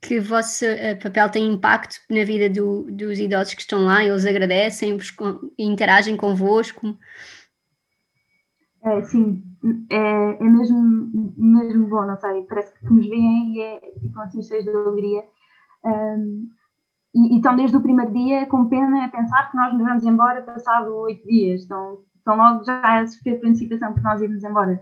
que 0.00 0.18
o 0.18 0.22
vosso 0.22 0.64
eh, 0.64 0.94
papel 0.94 1.28
tem 1.30 1.52
impacto 1.52 1.96
na 2.08 2.24
vida 2.24 2.48
do, 2.48 2.90
dos 2.90 3.18
idosos 3.18 3.54
que 3.54 3.60
estão 3.60 3.84
lá? 3.84 4.02
Eles 4.02 4.24
agradecem, 4.24 4.98
interagem 5.58 6.16
convosco? 6.16 6.96
É, 8.82 9.02
sim, 9.02 9.42
é, 9.90 10.42
é 10.42 10.42
mesmo, 10.42 11.10
mesmo 11.36 11.86
bom, 11.88 12.06
não 12.06 12.16
sei, 12.16 12.42
parece 12.44 12.72
que 12.78 12.92
nos 12.92 13.06
veem 13.06 13.56
e, 13.56 13.60
é, 13.60 13.80
ficam 14.00 14.22
assim 14.22 14.42
cheios 14.42 14.64
de 14.64 14.70
alegria. 14.70 15.22
Um, 15.84 16.48
e, 17.14 17.36
estão 17.36 17.56
desde 17.56 17.76
o 17.76 17.82
primeiro 17.82 18.12
dia 18.12 18.46
com 18.46 18.68
pena 18.68 19.04
a 19.04 19.08
pensar 19.08 19.50
que 19.50 19.56
nós 19.56 19.74
nos 19.74 19.82
vamos 19.82 20.04
embora 20.04 20.42
passado 20.42 20.94
oito 21.00 21.26
dias. 21.26 21.62
Estão, 21.62 21.98
estão 22.16 22.36
logo 22.36 22.64
já 22.64 22.80
a 22.80 23.06
sofrer 23.06 23.38
por 23.38 23.48
antecipação 23.48 23.92
que 23.92 24.00
nós 24.00 24.22
irmos 24.22 24.44
embora. 24.44 24.80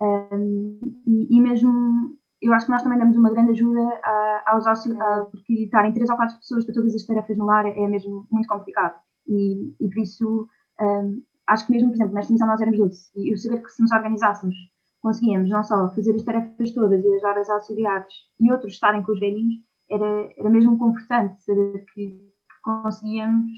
Um, 0.00 0.78
e, 1.06 1.36
e, 1.36 1.40
mesmo, 1.40 2.18
eu 2.42 2.52
acho 2.52 2.66
que 2.66 2.72
nós 2.72 2.82
também 2.82 2.98
damos 2.98 3.16
uma 3.16 3.30
grande 3.30 3.52
ajuda 3.52 3.80
a, 4.02 4.42
aos 4.48 4.66
auxiliares, 4.66 5.28
porque 5.30 5.64
estarem 5.64 5.92
três 5.92 6.10
ou 6.10 6.16
quatro 6.16 6.36
pessoas 6.36 6.64
para 6.64 6.74
todas 6.74 6.94
as 6.94 7.06
tarefas 7.06 7.36
no 7.36 7.46
lar 7.46 7.66
é 7.66 7.86
mesmo 7.86 8.26
muito 8.30 8.48
complicado. 8.48 8.98
E, 9.28 9.74
e 9.80 9.88
por 9.88 9.98
isso, 9.98 10.48
um, 10.80 11.22
acho 11.46 11.66
que 11.66 11.72
mesmo, 11.72 11.90
por 11.90 11.94
exemplo, 11.94 12.14
nesta 12.14 12.32
missão 12.32 12.48
nós 12.48 12.60
éramos 12.60 12.78
12, 12.78 13.10
e 13.16 13.32
eu 13.32 13.36
saber 13.36 13.62
que 13.62 13.70
se 13.70 13.80
nos 13.80 13.92
organizássemos, 13.92 14.56
conseguíamos 15.00 15.48
não 15.50 15.62
só 15.62 15.88
fazer 15.94 16.14
as 16.14 16.22
tarefas 16.22 16.72
todas 16.72 17.04
e 17.04 17.14
ajudar 17.14 17.38
as 17.38 17.48
auxiliares 17.48 18.12
e 18.40 18.52
outros 18.52 18.72
estarem 18.72 19.02
com 19.02 19.12
os 19.12 19.20
velhinhos, 19.20 19.60
era, 19.88 20.32
era 20.36 20.50
mesmo 20.50 20.78
confortante 20.78 21.42
saber 21.42 21.84
que, 21.94 22.32
conseguíamos, 22.62 23.50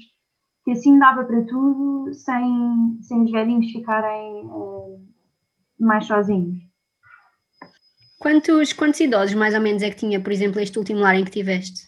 que 0.63 0.71
assim 0.71 0.97
dava 0.97 1.23
para 1.23 1.43
tudo 1.45 2.13
sem, 2.13 2.97
sem 3.01 3.23
os 3.23 3.31
velhinhos 3.31 3.71
ficarem 3.71 4.45
uh, 4.45 4.99
mais 5.79 6.05
sozinhos. 6.05 6.74
Quantos, 8.25 8.73
quantos 8.73 8.99
idosos 9.01 9.35
mais 9.35 9.53
ou 9.53 9.61
menos 9.61 9.83
é 9.83 9.91
que 9.91 9.97
tinha, 9.97 10.19
por 10.19 10.31
exemplo, 10.31 10.59
este 10.59 10.79
último 10.79 10.99
lar 10.99 11.13
em 11.13 11.23
que 11.23 11.29
tiveste? 11.29 11.87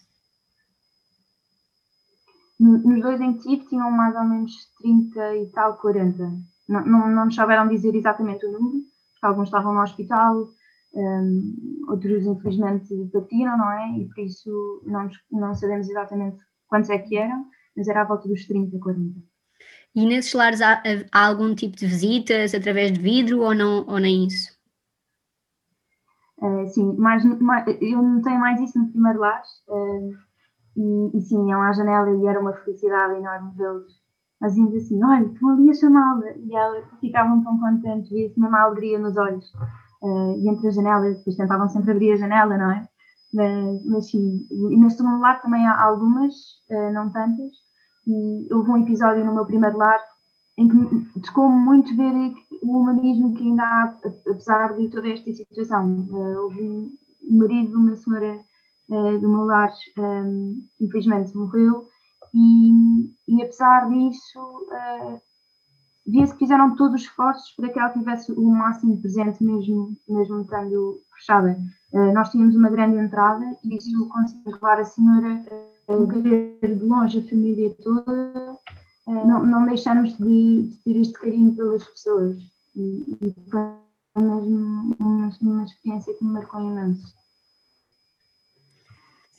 Nos 2.59 3.01
dois 3.01 3.19
em 3.19 3.33
que 3.33 3.41
tive 3.41 3.65
tinham 3.65 3.89
mais 3.89 4.15
ou 4.15 4.23
menos 4.23 4.51
30 4.79 5.35
e 5.35 5.47
tal, 5.47 5.77
40. 5.77 6.31
Não, 6.69 6.85
não, 6.85 7.09
não 7.09 7.25
nos 7.25 7.33
souberam 7.33 7.67
dizer 7.67 7.95
exatamente 7.95 8.45
o 8.45 8.51
número, 8.51 8.83
porque 9.13 9.25
alguns 9.25 9.47
estavam 9.47 9.73
no 9.73 9.81
hospital, 9.81 10.47
um, 10.93 11.85
outros 11.89 12.27
infelizmente 12.27 12.93
partiram, 13.11 13.57
não 13.57 13.71
é? 13.71 13.97
E 13.97 14.07
por 14.07 14.21
isso 14.23 14.83
não, 14.85 15.09
não 15.31 15.55
sabemos 15.55 15.89
exatamente 15.89 16.37
quantos 16.67 16.91
é 16.91 16.99
que 16.99 17.17
eram, 17.17 17.47
mas 17.75 17.87
era 17.87 18.01
à 18.01 18.05
volta 18.05 18.29
dos 18.29 18.45
30, 18.45 18.77
40. 18.77 19.19
E 19.95 20.05
nesses 20.05 20.33
lares 20.33 20.61
há, 20.61 20.83
há 21.11 21.25
algum 21.25 21.55
tipo 21.55 21.75
de 21.75 21.87
visitas 21.87 22.53
através 22.53 22.91
de 22.91 23.01
vidro 23.01 23.41
ou, 23.41 23.55
não, 23.55 23.87
ou 23.87 23.97
nem 23.97 24.27
isso? 24.27 24.56
Uh, 26.39 26.67
sim, 26.67 26.95
mais, 26.97 27.23
mais, 27.39 27.65
eu 27.81 28.01
notei 28.01 28.37
mais 28.37 28.61
isso 28.61 28.77
no 28.77 28.89
primeiro 28.89 29.19
lar 29.19 29.41
uh, 29.69 30.11
e, 30.75 31.17
e 31.17 31.21
sim, 31.21 31.49
iam 31.49 31.61
à 31.61 31.73
janela 31.73 32.11
e 32.11 32.27
era 32.27 32.39
uma 32.39 32.53
felicidade 32.53 33.15
enorme 33.15 33.51
vê-los. 33.55 33.99
Mas 34.39 34.53
dizendo 34.53 34.75
assim, 34.75 35.03
olha, 35.03 35.25
estão 35.25 35.49
ali 35.49 35.69
a 35.71 35.73
chamá-la 35.73 36.31
e 36.37 36.55
elas 36.55 36.85
ficavam 36.99 37.43
tão 37.43 37.59
contentes, 37.59 38.11
via-se 38.11 38.39
mesmo 38.39 38.55
a 38.55 38.61
alegria 38.61 38.99
nos 38.99 39.17
olhos 39.17 39.51
uh, 40.03 40.37
e 40.37 40.47
entre 40.47 40.67
as 40.67 40.75
janelas, 40.75 41.17
depois 41.17 41.35
tentavam 41.35 41.67
sempre 41.69 41.91
abrir 41.91 42.11
a 42.11 42.17
janela, 42.17 42.55
não 42.55 42.71
é? 42.71 42.87
Mas, 43.33 43.85
mas 43.85 44.09
sim, 44.11 44.47
e 44.51 44.77
neste 44.77 44.97
segundo 44.97 45.19
lar 45.19 45.41
também 45.41 45.65
há 45.67 45.83
algumas, 45.83 46.33
não 46.93 47.09
tantas, 47.11 47.51
e 48.07 48.47
houve 48.53 48.71
um 48.71 48.77
episódio 48.77 49.25
no 49.25 49.33
meu 49.33 49.45
primeiro 49.45 49.77
lar 49.77 49.99
em 50.57 50.67
que 50.67 51.19
tocou-me 51.21 51.55
muito 51.55 51.95
ver 51.95 52.33
o 52.63 52.77
humanismo 52.79 53.35
que 53.35 53.43
ainda 53.43 53.63
há, 53.63 53.95
apesar 54.29 54.75
de 54.75 54.89
toda 54.89 55.07
esta 55.07 55.31
situação. 55.31 56.07
Uh, 56.09 56.43
houve 56.43 56.63
um 56.63 57.37
marido 57.37 57.69
de 57.69 57.75
uma 57.75 57.95
senhora 57.95 58.39
uh, 58.89 59.19
do 59.19 59.29
meu 59.29 59.45
lar, 59.45 59.71
um, 59.99 60.63
infelizmente 60.81 61.37
morreu, 61.37 61.87
e, 62.33 62.71
e 63.27 63.43
apesar 63.43 63.87
disso, 63.87 64.39
uh, 64.39 65.21
via-se 66.07 66.33
que 66.33 66.39
fizeram 66.39 66.75
todos 66.75 66.95
os 66.95 67.07
esforços 67.07 67.51
para 67.55 67.69
que 67.69 67.77
ela 67.77 67.89
tivesse 67.89 68.31
o 68.31 68.49
máximo 68.49 68.99
presente, 68.99 69.43
mesmo, 69.43 69.95
mesmo 70.09 70.41
estando 70.41 70.99
fechada. 71.15 71.57
Nós 72.13 72.29
tínhamos 72.29 72.55
uma 72.55 72.69
grande 72.69 72.97
entrada 72.97 73.45
e 73.63 73.75
isso 73.75 74.07
conseguimos 74.09 74.53
levar 74.53 74.79
a 74.79 74.85
senhora 74.85 75.41
a 75.87 75.95
ver 76.21 76.59
de 76.61 76.85
longe 76.85 77.19
a 77.19 77.23
família 77.23 77.73
toda, 77.81 78.46
não, 79.13 79.45
não 79.45 79.65
deixamos 79.65 80.17
de, 80.17 80.63
de, 80.63 80.77
ter 80.83 80.97
este 80.97 81.13
carinho 81.13 81.55
pelas 81.55 81.83
pessoas. 81.83 82.37
E, 82.75 83.17
e 83.21 83.35
foi 83.49 83.61
mesmo 84.23 84.95
uma, 84.99 85.31
uma 85.41 85.63
experiência 85.63 86.13
que 86.13 86.23
me 86.23 86.33
marcou 86.33 86.61
imenso. 86.61 87.15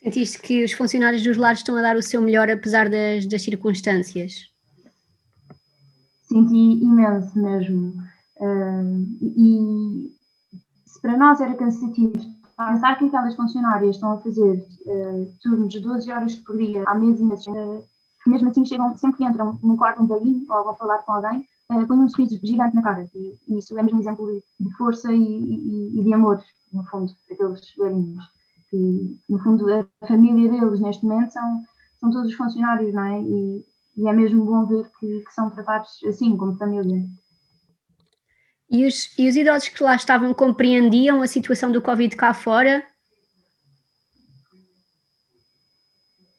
Sentiste 0.02 0.40
que 0.40 0.64
os 0.64 0.72
funcionários 0.72 1.22
dos 1.22 1.36
lares 1.36 1.58
estão 1.58 1.76
a 1.76 1.82
dar 1.82 1.96
o 1.96 2.02
seu 2.02 2.22
melhor 2.22 2.48
apesar 2.48 2.88
das, 2.88 3.26
das 3.26 3.42
circunstâncias? 3.42 4.48
senti 6.28 6.84
imenso 6.84 7.36
mesmo. 7.38 7.94
Uh, 8.36 9.06
e 9.22 10.12
se 10.86 11.00
para 11.00 11.16
nós 11.16 11.40
era 11.40 11.54
cansativo 11.54 12.12
pensar 12.56 12.96
que 12.98 13.06
aquelas 13.06 13.34
funcionárias 13.34 13.96
estão 13.96 14.12
a 14.12 14.20
fazer 14.20 14.64
uh, 14.86 15.32
turnos 15.42 15.72
de 15.72 15.80
12 15.80 16.10
horas 16.12 16.34
por 16.36 16.56
dia 16.56 16.84
há 16.86 16.94
meses 16.94 17.20
e 17.20 17.24
meses, 17.24 17.46
uh, 17.46 17.84
mesmo 18.28 18.48
assim 18.48 18.64
chegam, 18.64 18.96
sempre 18.96 19.18
que 19.18 19.24
entram 19.24 19.58
no 19.62 19.76
quarto 19.76 20.02
um 20.02 20.06
velhinho 20.06 20.46
ou 20.48 20.64
vão 20.64 20.74
falar 20.74 20.98
com 20.98 21.12
alguém, 21.12 21.46
uh, 21.70 21.86
põem 21.86 21.98
um 21.98 22.08
sorriso 22.08 22.38
gigante 22.42 22.74
na 22.74 22.82
cara. 22.82 23.08
E, 23.14 23.38
e 23.48 23.58
isso 23.58 23.76
é 23.78 23.82
mesmo 23.82 23.98
um 23.98 24.00
exemplo 24.00 24.42
de, 24.60 24.76
força 24.76 25.12
e, 25.12 25.22
e, 25.22 26.00
e, 26.00 26.04
de 26.04 26.14
amor, 26.14 26.42
no 26.72 26.84
fundo, 26.84 27.12
daqueles 27.28 27.60
velhinhos. 27.76 28.24
Que, 28.70 29.18
no 29.28 29.38
fundo, 29.38 29.66
a 29.72 30.06
família 30.06 30.50
deles 30.50 30.80
neste 30.80 31.04
momento 31.04 31.32
são, 31.32 31.62
são 32.00 32.10
todos 32.10 32.30
os 32.30 32.36
funcionários, 32.36 32.92
não 32.92 33.04
é? 33.04 33.20
E, 33.22 33.64
e 33.96 34.08
é 34.08 34.12
mesmo 34.12 34.44
bom 34.44 34.66
ver 34.66 34.90
que, 35.00 35.20
que 35.20 35.34
são 35.34 35.50
tratados 35.50 35.90
assim, 36.06 36.36
como 36.36 36.56
família. 36.56 37.04
E 38.70 38.86
os, 38.86 39.18
e 39.18 39.28
os 39.28 39.34
idosos 39.34 39.70
que 39.70 39.82
lá 39.82 39.96
estavam 39.96 40.34
compreendiam 40.34 41.22
a 41.22 41.26
situação 41.26 41.72
do 41.72 41.80
Covid 41.80 42.14
cá 42.14 42.34
fora? 42.34 42.84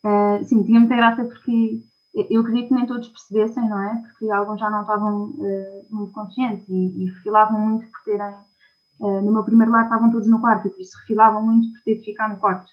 Uh, 0.09 0.43
sim, 0.43 0.63
tinha 0.63 0.79
muita 0.79 0.95
graça 0.95 1.23
porque 1.23 1.81
eu 2.29 2.41
acredito 2.41 2.69
que 2.69 2.73
nem 2.73 2.87
todos 2.87 3.09
percebessem, 3.09 3.69
não 3.69 3.79
é? 3.79 4.01
Porque 4.01 4.31
alguns 4.31 4.59
já 4.59 4.69
não 4.69 4.81
estavam 4.81 5.25
uh, 5.25 5.85
muito 5.91 6.11
conscientes 6.13 6.67
e, 6.67 6.73
e 6.73 7.05
refilavam 7.05 7.59
muito 7.59 7.85
por 7.91 8.03
terem. 8.03 8.33
Uh, 8.99 9.21
no 9.21 9.31
meu 9.31 9.43
primeiro 9.43 9.71
lar 9.71 9.83
estavam 9.83 10.11
todos 10.11 10.27
no 10.27 10.41
quarto, 10.41 10.67
e 10.67 10.71
por 10.71 10.81
isso 10.81 10.97
refilavam 11.01 11.45
muito 11.45 11.71
por 11.71 11.83
ter 11.83 11.95
de 11.95 12.05
ficar 12.05 12.29
no 12.29 12.37
quarto. 12.37 12.69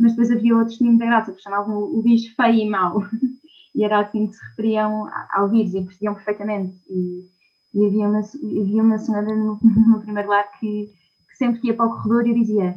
mas 0.00 0.12
depois 0.12 0.30
havia 0.30 0.56
outros 0.56 0.72
que 0.72 0.78
tinham 0.78 0.92
muita 0.92 1.06
graça, 1.06 1.32
que 1.32 1.42
chamavam 1.42 1.76
o 1.76 2.02
bicho 2.02 2.34
feio 2.34 2.66
e 2.66 2.70
mau. 2.70 3.02
e 3.74 3.84
era 3.84 4.00
assim 4.00 4.26
que 4.26 4.34
se 4.34 4.44
referiam 4.50 5.08
ao 5.32 5.48
vírus 5.48 5.74
e 5.74 5.82
percebiam 5.82 6.14
perfeitamente. 6.14 6.76
E, 6.88 7.28
e 7.74 7.86
havia, 7.86 8.08
uma, 8.08 8.20
havia 8.20 8.82
uma 8.82 8.98
senhora 8.98 9.36
no, 9.36 9.58
no 9.62 10.00
primeiro 10.00 10.28
lar 10.28 10.50
que, 10.58 10.88
que, 11.28 11.36
sempre 11.36 11.60
que 11.60 11.68
ia 11.68 11.74
para 11.74 11.86
o 11.86 11.90
corredor 11.90 12.26
e 12.26 12.34
dizia: 12.34 12.74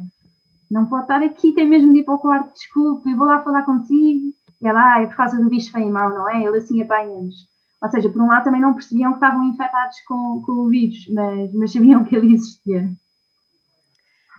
Não 0.70 0.86
pode 0.86 1.02
estar 1.02 1.22
aqui, 1.22 1.52
tem 1.52 1.66
mesmo 1.66 1.92
de 1.92 2.00
ir 2.00 2.04
para 2.04 2.14
o 2.14 2.18
quarto, 2.18 2.52
desculpe, 2.52 3.14
vou 3.14 3.26
lá 3.26 3.42
falar 3.42 3.62
consigo. 3.62 4.32
E 4.60 4.66
ela, 4.66 4.96
ah, 4.96 5.02
é 5.02 5.06
por 5.06 5.16
causa 5.16 5.38
do 5.38 5.48
bicho 5.48 5.72
feio 5.72 5.88
e 5.88 5.90
mau, 5.90 6.10
não 6.10 6.28
é? 6.28 6.44
Ele 6.44 6.58
assim 6.58 6.82
apanha-nos. 6.82 7.48
Ou 7.80 7.90
seja, 7.90 8.10
por 8.10 8.20
um 8.20 8.26
lado 8.26 8.44
também 8.44 8.60
não 8.60 8.74
percebiam 8.74 9.12
que 9.12 9.18
estavam 9.18 9.44
infectados 9.44 9.96
com, 10.06 10.42
com 10.44 10.52
o 10.52 10.68
vírus, 10.68 11.06
mas, 11.10 11.52
mas 11.54 11.72
sabiam 11.72 12.04
que 12.04 12.16
ele 12.16 12.34
existia. 12.34 12.90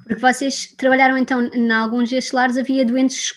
Porque 0.03 0.15
vocês 0.15 0.73
trabalharam 0.75 1.17
então 1.17 1.41
em 1.41 1.71
alguns 1.71 2.09
destes 2.09 2.33
lares, 2.33 2.57
havia 2.57 2.85
doentes 2.85 3.31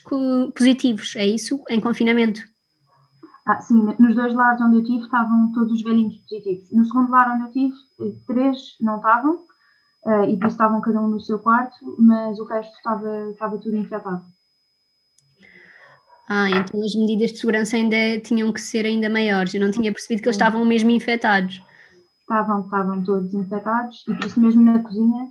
positivos, 0.54 1.14
é 1.16 1.26
isso? 1.26 1.62
Em 1.68 1.80
confinamento? 1.80 2.42
Ah, 3.46 3.60
sim, 3.60 3.82
nos 3.98 4.14
dois 4.14 4.32
lares 4.34 4.60
onde 4.60 4.76
eu 4.76 4.84
tive 4.84 5.04
estavam 5.04 5.50
todos 5.52 5.72
os 5.72 5.82
velhinhos 5.82 6.16
positivos. 6.16 6.70
No 6.70 6.84
segundo 6.84 7.10
lar 7.10 7.34
onde 7.34 7.44
eu 7.44 7.50
tive, 7.50 7.74
eh, 8.00 8.14
três 8.26 8.58
não 8.80 8.96
estavam, 8.96 9.40
uh, 10.04 10.24
e 10.24 10.34
isso 10.34 10.46
estavam 10.46 10.80
cada 10.80 11.00
um 11.00 11.08
no 11.08 11.20
seu 11.20 11.38
quarto, 11.38 11.96
mas 11.98 12.38
o 12.38 12.44
resto 12.44 12.74
estava, 12.76 13.30
estava 13.30 13.58
tudo 13.58 13.76
infectado. 13.76 14.24
Ah, 16.28 16.48
então 16.48 16.82
as 16.82 16.94
medidas 16.94 17.32
de 17.32 17.38
segurança 17.38 17.76
ainda 17.76 18.20
tinham 18.20 18.52
que 18.52 18.60
ser 18.60 18.86
ainda 18.86 19.10
maiores. 19.10 19.52
Eu 19.52 19.60
não 19.60 19.70
tinha 19.70 19.92
percebido 19.92 20.22
que 20.22 20.28
eles 20.28 20.36
estavam 20.36 20.64
mesmo 20.64 20.90
infectados. 20.90 21.62
Estavam, 22.20 22.60
estavam 22.60 23.02
todos 23.02 23.34
infectados, 23.34 24.04
e 24.08 24.14
por 24.14 24.26
isso 24.26 24.40
mesmo 24.40 24.62
na 24.62 24.82
cozinha 24.82 25.24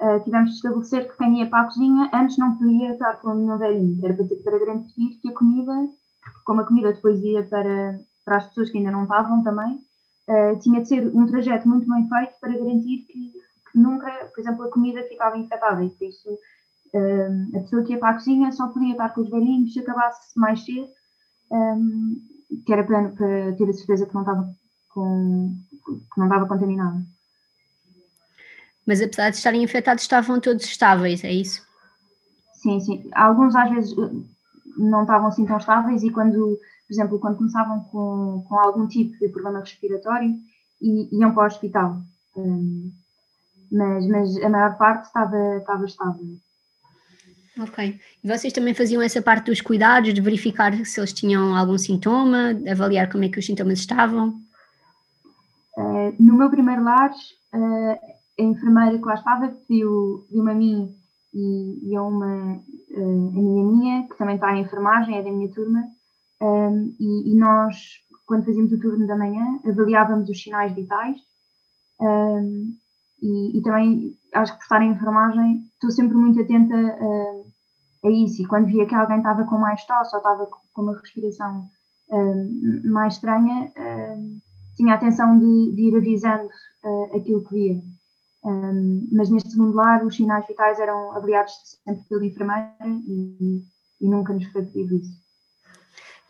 uh, 0.00 0.24
tivemos 0.24 0.50
de 0.50 0.56
estabelecer 0.56 1.08
que 1.08 1.16
quem 1.16 1.40
ia 1.40 1.46
para 1.46 1.60
a 1.60 1.64
cozinha 1.66 2.10
antes 2.12 2.38
não 2.38 2.56
podia 2.56 2.92
estar 2.92 3.16
com 3.16 3.34
nenhum 3.34 3.58
velhinho. 3.58 4.00
Era 4.04 4.14
para, 4.14 4.26
para 4.42 4.58
garantir 4.58 5.20
que 5.20 5.28
a 5.28 5.34
comida 5.34 5.72
como 6.44 6.60
a 6.60 6.66
comida 6.66 6.92
depois 6.92 7.22
ia 7.22 7.42
para, 7.44 7.98
para 8.24 8.38
as 8.38 8.46
pessoas 8.48 8.70
que 8.70 8.78
ainda 8.78 8.90
não 8.90 9.02
estavam 9.02 9.42
também, 9.42 9.74
uh, 10.28 10.58
tinha 10.60 10.80
de 10.80 10.88
ser 10.88 11.06
um 11.14 11.26
trajeto 11.26 11.68
muito 11.68 11.88
bem 11.88 12.08
feito 12.08 12.32
para 12.40 12.52
garantir 12.52 13.06
que 13.06 13.32
nunca, 13.78 14.10
por 14.34 14.40
exemplo, 14.40 14.64
a 14.64 14.70
comida 14.70 15.02
ficava 15.04 15.36
infectada 15.36 15.84
e 15.84 15.90
por 15.90 16.06
isso 16.06 16.28
uh, 16.30 17.56
a 17.56 17.60
pessoa 17.60 17.82
que 17.82 17.92
ia 17.92 17.98
para 17.98 18.10
a 18.10 18.14
cozinha 18.14 18.52
só 18.52 18.68
podia 18.68 18.92
estar 18.92 19.10
com 19.10 19.22
os 19.22 19.30
velhinhos 19.30 19.72
se 19.72 19.80
acabasse 19.80 20.38
mais 20.38 20.64
cedo, 20.64 20.88
um, 21.50 22.16
que 22.66 22.72
era 22.72 22.84
para, 22.84 23.08
para, 23.10 23.52
ter 23.56 23.68
a 23.68 23.72
certeza 23.72 24.06
que 24.06 24.14
não 24.14 24.22
estava, 24.22 24.50
com, 24.88 25.56
que 25.84 26.18
não 26.20 26.26
estava 26.26 26.46
contaminada. 26.46 27.02
Mas 28.86 29.02
apesar 29.02 29.30
de 29.30 29.36
estarem 29.36 29.62
infectados, 29.62 30.02
estavam 30.02 30.40
todos 30.40 30.64
estáveis, 30.64 31.22
é 31.22 31.30
isso? 31.30 31.62
Sim, 32.54 32.80
sim. 32.80 33.08
Alguns 33.12 33.54
às 33.54 33.70
vezes 33.70 33.94
não 34.76 35.02
estavam 35.02 35.28
assim 35.28 35.44
tão 35.44 35.58
estáveis 35.58 36.02
e 36.02 36.10
quando, 36.10 36.58
por 36.86 36.92
exemplo, 36.92 37.18
quando 37.18 37.36
começavam 37.36 37.80
com, 37.84 38.44
com 38.48 38.54
algum 38.58 38.88
tipo 38.88 39.16
de 39.18 39.28
problema 39.28 39.60
respiratório, 39.60 40.34
iam 40.80 41.34
para 41.34 41.44
o 41.44 41.46
hospital. 41.46 42.02
Um, 42.36 42.90
mas, 43.70 44.06
mas 44.06 44.36
a 44.42 44.48
maior 44.48 44.76
parte 44.76 45.06
estava, 45.06 45.56
estava 45.58 45.84
estável. 45.84 46.26
Ok. 47.60 47.98
E 48.22 48.28
vocês 48.28 48.52
também 48.52 48.72
faziam 48.72 49.02
essa 49.02 49.20
parte 49.20 49.46
dos 49.46 49.60
cuidados, 49.60 50.14
de 50.14 50.20
verificar 50.20 50.72
se 50.84 51.00
eles 51.00 51.12
tinham 51.12 51.56
algum 51.56 51.76
sintoma, 51.76 52.50
avaliar 52.70 53.10
como 53.10 53.24
é 53.24 53.28
que 53.28 53.38
os 53.38 53.46
sintomas 53.46 53.80
estavam? 53.80 54.40
Uh, 55.76 56.14
no 56.18 56.36
meu 56.36 56.50
primeiro 56.50 56.84
lar, 56.84 57.10
uh, 57.10 57.98
a 58.38 58.42
enfermeira 58.42 58.98
que 58.98 59.04
lá 59.04 59.14
estava 59.14 59.48
pediu, 59.48 60.26
pediu 60.28 60.48
a 60.48 60.54
mim 60.54 60.94
e, 61.34 61.90
e 61.90 61.96
a 61.96 62.02
uma 62.02 62.56
uh, 62.56 63.28
amiga 63.28 63.72
minha, 63.72 64.08
que 64.08 64.16
também 64.16 64.36
está 64.36 64.54
em 64.54 64.62
enfermagem, 64.62 65.18
é 65.18 65.22
da 65.22 65.30
minha 65.30 65.50
turma, 65.50 65.84
um, 66.40 66.94
e, 67.00 67.32
e, 67.32 67.34
nós, 67.34 67.76
quando 68.24 68.44
fazíamos 68.44 68.72
o 68.72 68.78
turno 68.78 69.06
da 69.08 69.16
manhã, 69.16 69.58
avaliávamos 69.66 70.28
os 70.28 70.40
sinais 70.40 70.72
vitais 70.72 71.18
um, 72.00 72.76
e, 73.20 73.58
e, 73.58 73.62
também, 73.62 74.16
acho 74.34 74.52
que 74.52 74.58
por 74.58 74.64
estar 74.64 74.82
em 74.82 74.92
enfermagem, 74.92 75.64
estou 75.74 75.90
sempre 75.90 76.16
muito 76.16 76.40
atenta 76.40 76.74
a, 76.76 78.08
a 78.08 78.10
isso. 78.10 78.42
E 78.42 78.46
quando 78.46 78.66
via 78.66 78.86
que 78.86 78.94
alguém 78.94 79.18
estava 79.18 79.44
com 79.44 79.58
mais 79.58 79.84
tosse 79.86 80.14
ou 80.14 80.18
estava 80.18 80.46
com 80.72 80.82
uma 80.82 80.96
respiração 80.96 81.68
um, 82.10 82.82
mais 82.84 83.14
estranha, 83.14 83.72
um, 83.76 84.40
tinha 84.76 84.92
a 84.92 84.96
atenção 84.96 85.38
de, 85.38 85.72
de 85.74 85.82
ir 85.88 85.96
avisando 85.96 86.46
uh, 86.84 87.16
aquilo 87.16 87.44
que 87.44 87.54
via. 87.54 87.82
Um, 88.44 89.08
mas 89.12 89.28
neste 89.30 89.50
segundo 89.50 89.74
lar, 89.74 90.04
os 90.04 90.14
sinais 90.14 90.46
vitais 90.46 90.78
eram 90.78 91.12
avaliados 91.12 91.52
sempre 91.84 92.04
pela 92.08 92.24
enfermeira 92.24 92.72
e, 92.86 93.62
e 94.00 94.08
nunca 94.08 94.32
nos 94.32 94.46
foi 94.46 94.64
pedido 94.64 94.96
isso. 94.96 95.28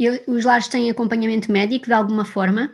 E 0.01 0.09
os 0.31 0.45
lares 0.45 0.69
têm 0.69 0.91
acompanhamento 0.91 1.53
médico 1.53 1.87
de 1.87 1.93
alguma 1.93 2.25
forma? 2.25 2.71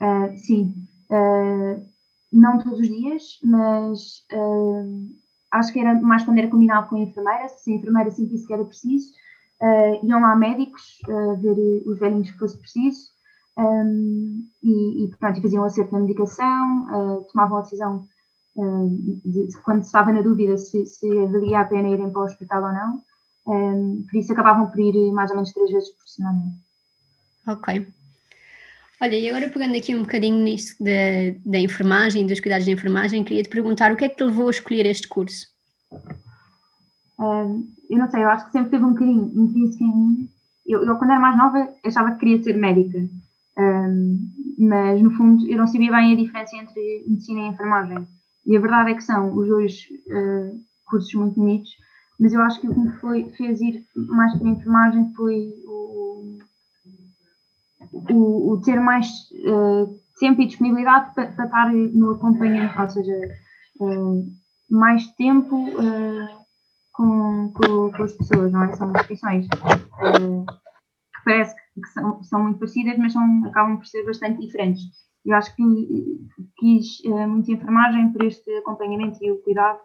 Uh, 0.00 0.36
sim. 0.38 0.74
Uh, 1.10 1.93
não 2.34 2.58
todos 2.58 2.80
os 2.80 2.88
dias, 2.88 3.38
mas 3.42 4.24
uh, 4.32 5.14
acho 5.52 5.72
que 5.72 5.78
era 5.78 5.94
mais 6.00 6.24
quando 6.24 6.38
era 6.38 6.50
combinado 6.50 6.88
com 6.88 6.96
a 6.96 7.00
enfermeira, 7.00 7.48
se 7.48 7.72
a 7.72 7.76
enfermeira 7.76 8.10
sentisse 8.10 8.46
que 8.46 8.52
era 8.52 8.64
preciso, 8.64 9.12
uh, 9.62 10.06
iam 10.06 10.20
lá 10.20 10.34
médicos 10.34 10.98
uh, 11.08 11.36
ver 11.40 11.82
os 11.86 11.98
velhinhos 11.98 12.30
que 12.30 12.38
fosse 12.38 12.58
preciso 12.58 13.14
um, 13.56 14.44
e, 14.62 15.04
e 15.04 15.16
pronto, 15.16 15.40
faziam 15.40 15.64
acerto 15.64 15.92
na 15.92 16.00
medicação, 16.00 17.22
tomavam 17.30 17.58
a 17.58 17.60
decisão 17.60 18.04
de, 18.56 19.46
de, 19.46 19.56
quando 19.62 19.82
estava 19.82 20.12
na 20.12 20.22
dúvida 20.22 20.56
se, 20.56 20.84
se 20.86 21.08
valia 21.26 21.60
a 21.60 21.64
pena 21.64 21.88
irem 21.88 22.10
para 22.10 22.22
o 22.22 22.24
hospital 22.24 22.64
ou 22.64 22.72
não, 22.72 23.02
um, 23.46 24.04
por 24.10 24.18
isso 24.18 24.32
acabavam 24.32 24.68
por 24.68 24.80
ir 24.80 25.12
mais 25.12 25.30
ou 25.30 25.36
menos 25.36 25.52
três 25.52 25.70
vezes 25.70 25.90
por 25.90 26.08
semana. 26.08 26.52
Ok. 27.46 27.86
Olha, 29.04 29.16
e 29.18 29.28
agora 29.28 29.50
pegando 29.50 29.76
aqui 29.76 29.94
um 29.94 30.00
bocadinho 30.00 30.42
nisto 30.42 30.82
da, 30.82 30.90
da 31.44 31.58
enfermagem, 31.58 32.26
dos 32.26 32.40
cuidados 32.40 32.64
de 32.64 32.70
enfermagem, 32.70 33.22
queria 33.22 33.42
te 33.42 33.50
perguntar 33.50 33.92
o 33.92 33.96
que 33.96 34.06
é 34.06 34.08
que 34.08 34.16
te 34.16 34.24
levou 34.24 34.46
a 34.46 34.50
escolher 34.50 34.86
este 34.86 35.06
curso? 35.06 35.46
Um, 37.20 37.70
eu 37.90 37.98
não 37.98 38.10
sei, 38.10 38.24
eu 38.24 38.30
acho 38.30 38.46
que 38.46 38.52
sempre 38.52 38.70
teve 38.70 38.82
um 38.82 38.94
bocadinho 38.94 39.30
intrínseco 39.36 39.84
em 39.84 39.94
mim. 39.94 40.28
Eu, 40.66 40.82
eu, 40.84 40.96
quando 40.96 41.10
era 41.10 41.20
mais 41.20 41.36
nova, 41.36 41.68
achava 41.84 42.12
que 42.12 42.20
queria 42.20 42.42
ser 42.42 42.56
médica, 42.56 43.06
mas 44.58 45.02
no 45.02 45.10
fundo 45.10 45.46
eu 45.50 45.58
não 45.58 45.66
sabia 45.66 45.92
bem 45.92 46.14
a 46.14 46.16
diferença 46.16 46.56
entre 46.56 47.04
medicina 47.06 47.40
e 47.40 47.48
enfermagem. 47.48 48.08
E 48.46 48.56
a 48.56 48.60
verdade 48.60 48.92
é 48.92 48.94
que 48.94 49.04
são 49.04 49.36
os 49.36 49.46
dois 49.46 49.86
uh, 50.06 50.58
cursos 50.86 51.12
muito 51.12 51.34
bonitos, 51.34 51.72
mas 52.18 52.32
eu 52.32 52.40
acho 52.40 52.58
que 52.58 52.68
o 52.68 52.72
que 52.72 52.80
me 52.80 52.92
foi, 52.92 53.30
fez 53.36 53.60
ir 53.60 53.84
mais 53.94 54.34
para 54.38 54.48
a 54.48 54.50
enfermagem 54.50 55.12
foi 55.14 55.52
o, 55.66 56.38
o, 58.10 58.52
o 58.52 58.60
ter 58.60 58.80
mais 58.80 59.08
uh, 59.46 59.98
tempo 60.18 60.42
e 60.42 60.46
disponibilidade 60.46 61.14
para, 61.14 61.32
para, 61.32 61.44
estar 61.44 61.72
no 61.72 62.12
acompanhamento, 62.12 62.80
ou 62.80 62.88
seja, 62.88 63.12
uh, 63.80 64.26
mais 64.70 65.06
tempo 65.14 65.56
uh, 65.56 66.44
com, 66.92 67.52
com, 67.54 67.92
com, 67.92 68.02
as 68.02 68.12
pessoas, 68.12 68.52
não 68.52 68.64
é? 68.64 68.72
São 68.74 68.92
profissões 68.92 69.46
que 69.48 71.24
parece 71.24 71.54
que 71.54 71.88
são, 71.92 72.22
são 72.22 72.42
muito 72.42 72.58
parecidas, 72.58 72.98
mas 72.98 73.12
são, 73.12 73.44
acabam 73.46 73.76
por 73.76 73.86
ser 73.86 74.04
bastante 74.04 74.40
diferentes. 74.40 74.82
Eu 75.24 75.36
acho 75.36 75.54
que 75.56 75.62
quis 76.58 77.02
muito 77.26 77.50
enfermagem 77.50 78.12
por 78.12 78.24
este 78.24 78.48
acompanhamento 78.58 79.18
e 79.24 79.32
o 79.32 79.42
cuidado, 79.42 79.78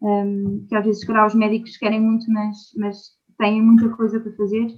um, 0.00 0.64
que 0.66 0.74
às 0.74 0.86
vezes, 0.86 1.06
os 1.06 1.34
médicos 1.34 1.76
querem 1.76 2.00
muito, 2.00 2.24
mas, 2.32 2.56
mas 2.78 2.96
têm 3.38 3.62
muita 3.62 3.90
coisa 3.90 4.18
para 4.18 4.32
fazer 4.32 4.74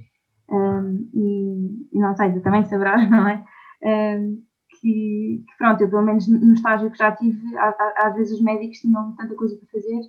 um, 0.52 1.08
e, 1.14 1.96
e, 1.96 1.98
não 1.98 2.14
sei, 2.14 2.32
tu 2.32 2.42
também 2.42 2.64
saberás, 2.64 3.08
não 3.10 3.26
é? 3.26 3.44
Um, 3.82 4.42
que, 4.68 5.44
que, 5.46 5.56
pronto, 5.58 5.80
eu 5.80 5.90
pelo 5.90 6.02
menos 6.02 6.28
no 6.28 6.54
estágio 6.54 6.90
que 6.90 6.98
já 6.98 7.12
tive, 7.12 7.40
às 7.56 8.14
vezes 8.14 8.34
os 8.34 8.42
médicos 8.42 8.78
tinham 8.78 9.14
tanta 9.16 9.34
coisa 9.34 9.56
para 9.56 9.68
fazer 9.68 10.00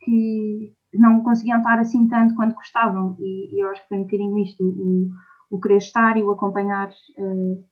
que 0.00 0.74
não 0.92 1.22
conseguiam 1.22 1.58
estar 1.58 1.78
assim 1.78 2.08
tanto 2.08 2.34
quanto 2.34 2.54
gostavam 2.54 3.16
e, 3.18 3.54
e 3.54 3.60
eu 3.60 3.70
acho 3.70 3.82
que 3.82 3.88
foi 3.88 3.98
um 3.98 4.02
bocadinho 4.02 4.38
isto, 4.38 4.62
o, 4.64 5.10
o 5.50 5.60
querer 5.60 5.78
estar 5.78 6.16
e 6.16 6.22
o 6.22 6.30
acompanhar 6.30 6.90
uh, 7.18 7.64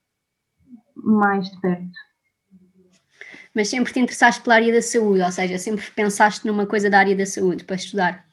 mais 0.96 1.50
de 1.50 1.60
perto. 1.60 1.92
Mas 3.54 3.68
sempre 3.68 3.92
te 3.92 4.00
interessaste 4.00 4.42
pela 4.42 4.56
área 4.56 4.72
da 4.72 4.82
saúde, 4.82 5.22
ou 5.22 5.30
seja, 5.30 5.58
sempre 5.58 5.84
pensaste 5.90 6.46
numa 6.46 6.66
coisa 6.66 6.88
da 6.88 6.98
área 6.98 7.16
da 7.16 7.26
saúde 7.26 7.64
para 7.64 7.76
estudar? 7.76 8.26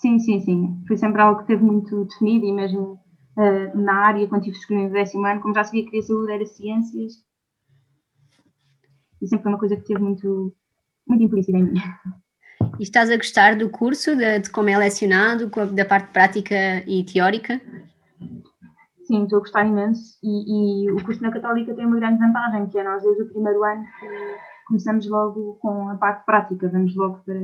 Sim, 0.00 0.18
sim, 0.18 0.40
sim. 0.40 0.82
Foi 0.88 0.96
sempre 0.96 1.20
algo 1.20 1.42
que 1.42 1.46
teve 1.46 1.62
muito 1.62 2.06
definido 2.06 2.46
e 2.46 2.52
mesmo 2.52 2.98
uh, 3.36 3.78
na 3.78 4.06
área, 4.06 4.26
quando 4.26 4.44
tive 4.44 4.56
escolhido 4.56 4.88
no 4.88 4.92
décimo 4.94 5.26
ano, 5.26 5.42
como 5.42 5.54
já 5.54 5.62
sabia 5.62 5.82
que 5.82 5.90
queria 5.90 6.06
saúde, 6.06 6.32
era 6.32 6.46
ciências. 6.46 7.22
E 9.20 9.26
sempre 9.26 9.42
foi 9.42 9.52
uma 9.52 9.58
coisa 9.58 9.76
que 9.76 9.84
teve 9.84 10.00
muito, 10.00 10.56
muito 11.06 11.22
implícita 11.22 11.58
em 11.58 11.64
mim. 11.64 11.74
E 12.78 12.82
estás 12.82 13.10
a 13.10 13.16
gostar 13.16 13.56
do 13.56 13.68
curso, 13.68 14.16
de, 14.16 14.38
de 14.38 14.50
como 14.50 14.70
é 14.70 14.78
lecionado, 14.78 15.50
da 15.74 15.84
parte 15.84 16.10
prática 16.12 16.82
e 16.86 17.04
teórica? 17.04 17.60
Sim, 19.02 19.24
estou 19.24 19.36
a 19.36 19.40
gostar 19.40 19.66
imenso. 19.66 20.18
E, 20.22 20.86
e, 20.86 20.92
o 20.92 21.04
curso 21.04 21.22
na 21.22 21.30
Católica 21.30 21.74
tem 21.74 21.84
uma 21.84 21.96
grande 21.96 22.20
vantagem, 22.20 22.70
que 22.70 22.78
é 22.78 22.84
nós, 22.84 23.02
desde 23.02 23.22
o 23.24 23.28
primeiro 23.28 23.62
ano, 23.62 23.84
começamos 24.66 25.06
logo 25.06 25.58
com 25.60 25.90
a 25.90 25.96
parte 25.96 26.24
prática, 26.24 26.70
vamos 26.70 26.96
logo 26.96 27.18
para. 27.18 27.38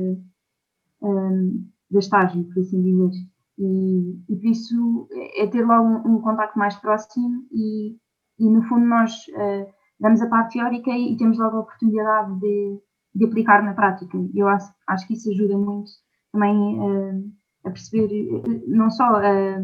Um, 1.03 1.69
da 1.89 1.99
estágio, 1.99 2.43
por 2.45 2.59
assim 2.59 2.81
dizer. 2.81 3.11
E, 3.57 4.19
e 4.29 4.35
por 4.35 4.45
isso 4.45 5.07
é 5.35 5.47
ter 5.47 5.65
logo 5.65 5.87
um, 5.87 6.17
um 6.17 6.21
contacto 6.21 6.59
mais 6.59 6.75
próximo 6.75 7.43
e, 7.51 7.97
e 8.39 8.49
no 8.49 8.61
fundo 8.63 8.85
nós 8.85 9.11
uh, 9.29 9.67
damos 9.99 10.21
a 10.21 10.27
parte 10.27 10.53
teórica 10.59 10.91
e, 10.91 11.13
e, 11.13 11.17
temos 11.17 11.39
logo 11.39 11.57
a 11.57 11.61
oportunidade 11.61 12.39
de, 12.39 12.79
de 13.15 13.25
aplicar 13.25 13.63
na 13.63 13.73
prática. 13.73 14.15
Eu 14.35 14.47
acho, 14.47 14.71
acho 14.87 15.07
que 15.07 15.13
isso 15.13 15.31
ajuda 15.31 15.57
muito 15.57 15.89
também 16.31 16.55
uh, 16.79 17.31
a 17.65 17.71
perceber, 17.71 18.31
uh, 18.31 18.63
não 18.67 18.91
só 18.91 19.15
a 19.15 19.59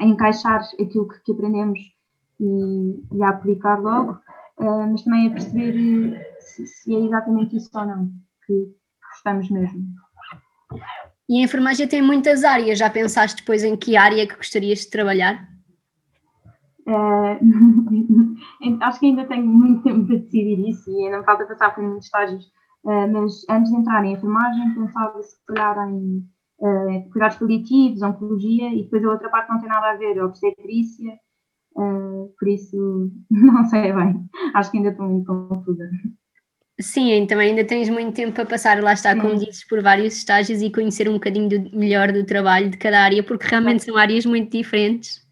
encaixar 0.00 0.62
aquilo 0.80 1.08
que, 1.08 1.20
que 1.24 1.32
aprendemos 1.32 1.78
e, 2.40 3.04
e, 3.12 3.22
a 3.22 3.28
aplicar 3.28 3.80
logo, 3.80 4.18
mas 4.58 5.02
também 5.02 5.28
a 5.28 5.30
perceber 5.30 6.26
se, 6.40 6.66
se, 6.66 6.94
é 6.94 7.00
exatamente 7.00 7.56
isso 7.56 7.70
ou 7.74 7.86
não 7.86 8.10
que 8.46 8.74
gostamos 9.10 9.50
mesmo. 9.50 9.84
E 11.28 11.40
a 11.40 11.44
enfermagem 11.44 11.88
tem 11.88 12.02
muitas 12.02 12.44
áreas. 12.44 12.78
Já 12.78 12.90
pensaste 12.90 13.40
depois 13.40 13.64
em 13.64 13.76
que 13.76 13.96
área 13.96 14.26
que 14.26 14.36
gostarias 14.36 14.80
de 14.80 14.90
trabalhar? 14.90 15.48
Uh, 16.86 17.38
acho 18.82 19.00
que 19.00 19.06
ainda 19.06 19.24
tenho 19.24 19.46
muito 19.46 19.82
tempo 19.82 20.06
para 20.06 20.16
decidir 20.16 20.68
isso 20.68 20.90
e 20.90 21.10
não 21.10 21.24
falta 21.24 21.46
passar 21.46 21.74
por 21.74 21.82
muitos 21.82 22.04
estágios. 22.04 22.44
Uh, 22.84 23.10
mas 23.10 23.42
antes 23.48 23.72
de 23.72 23.78
entrar 23.78 24.04
em 24.04 24.12
enfermagem, 24.12 24.74
pensava 24.74 25.22
se 25.22 25.36
calhar 25.46 25.88
em 25.88 26.18
uh, 26.60 27.10
cuidados 27.10 27.38
paliativos, 27.38 28.02
oncologia 28.02 28.68
e 28.68 28.82
depois 28.82 29.02
a 29.02 29.10
outra 29.10 29.30
parte 29.30 29.50
não 29.50 29.60
tem 29.60 29.68
nada 29.68 29.92
a 29.92 29.96
ver, 29.96 30.22
obstetrícia. 30.22 31.18
por 31.74 32.48
isso, 32.48 33.10
não 33.30 33.64
sei 33.64 33.92
bem. 33.92 34.28
Acho 34.52 34.70
que 34.70 34.76
ainda 34.76 34.90
estou 34.90 35.06
muito 35.06 35.26
confusa. 35.26 35.88
Sim, 36.80 37.24
também 37.26 37.50
ainda 37.50 37.64
tens 37.64 37.88
muito 37.88 38.14
tempo 38.14 38.32
para 38.32 38.46
passar, 38.46 38.82
lá 38.82 38.92
está, 38.94 39.14
como 39.14 39.36
dizes, 39.36 39.64
por 39.64 39.80
vários 39.80 40.16
estágios 40.16 40.60
e 40.60 40.72
conhecer 40.72 41.08
um 41.08 41.14
bocadinho 41.14 41.48
do, 41.48 41.76
melhor 41.76 42.10
do 42.10 42.24
trabalho 42.24 42.68
de 42.68 42.76
cada 42.76 43.00
área, 43.00 43.22
porque 43.22 43.46
realmente 43.46 43.84
são 43.84 43.96
áreas 43.96 44.26
muito 44.26 44.50
diferentes. 44.50 45.24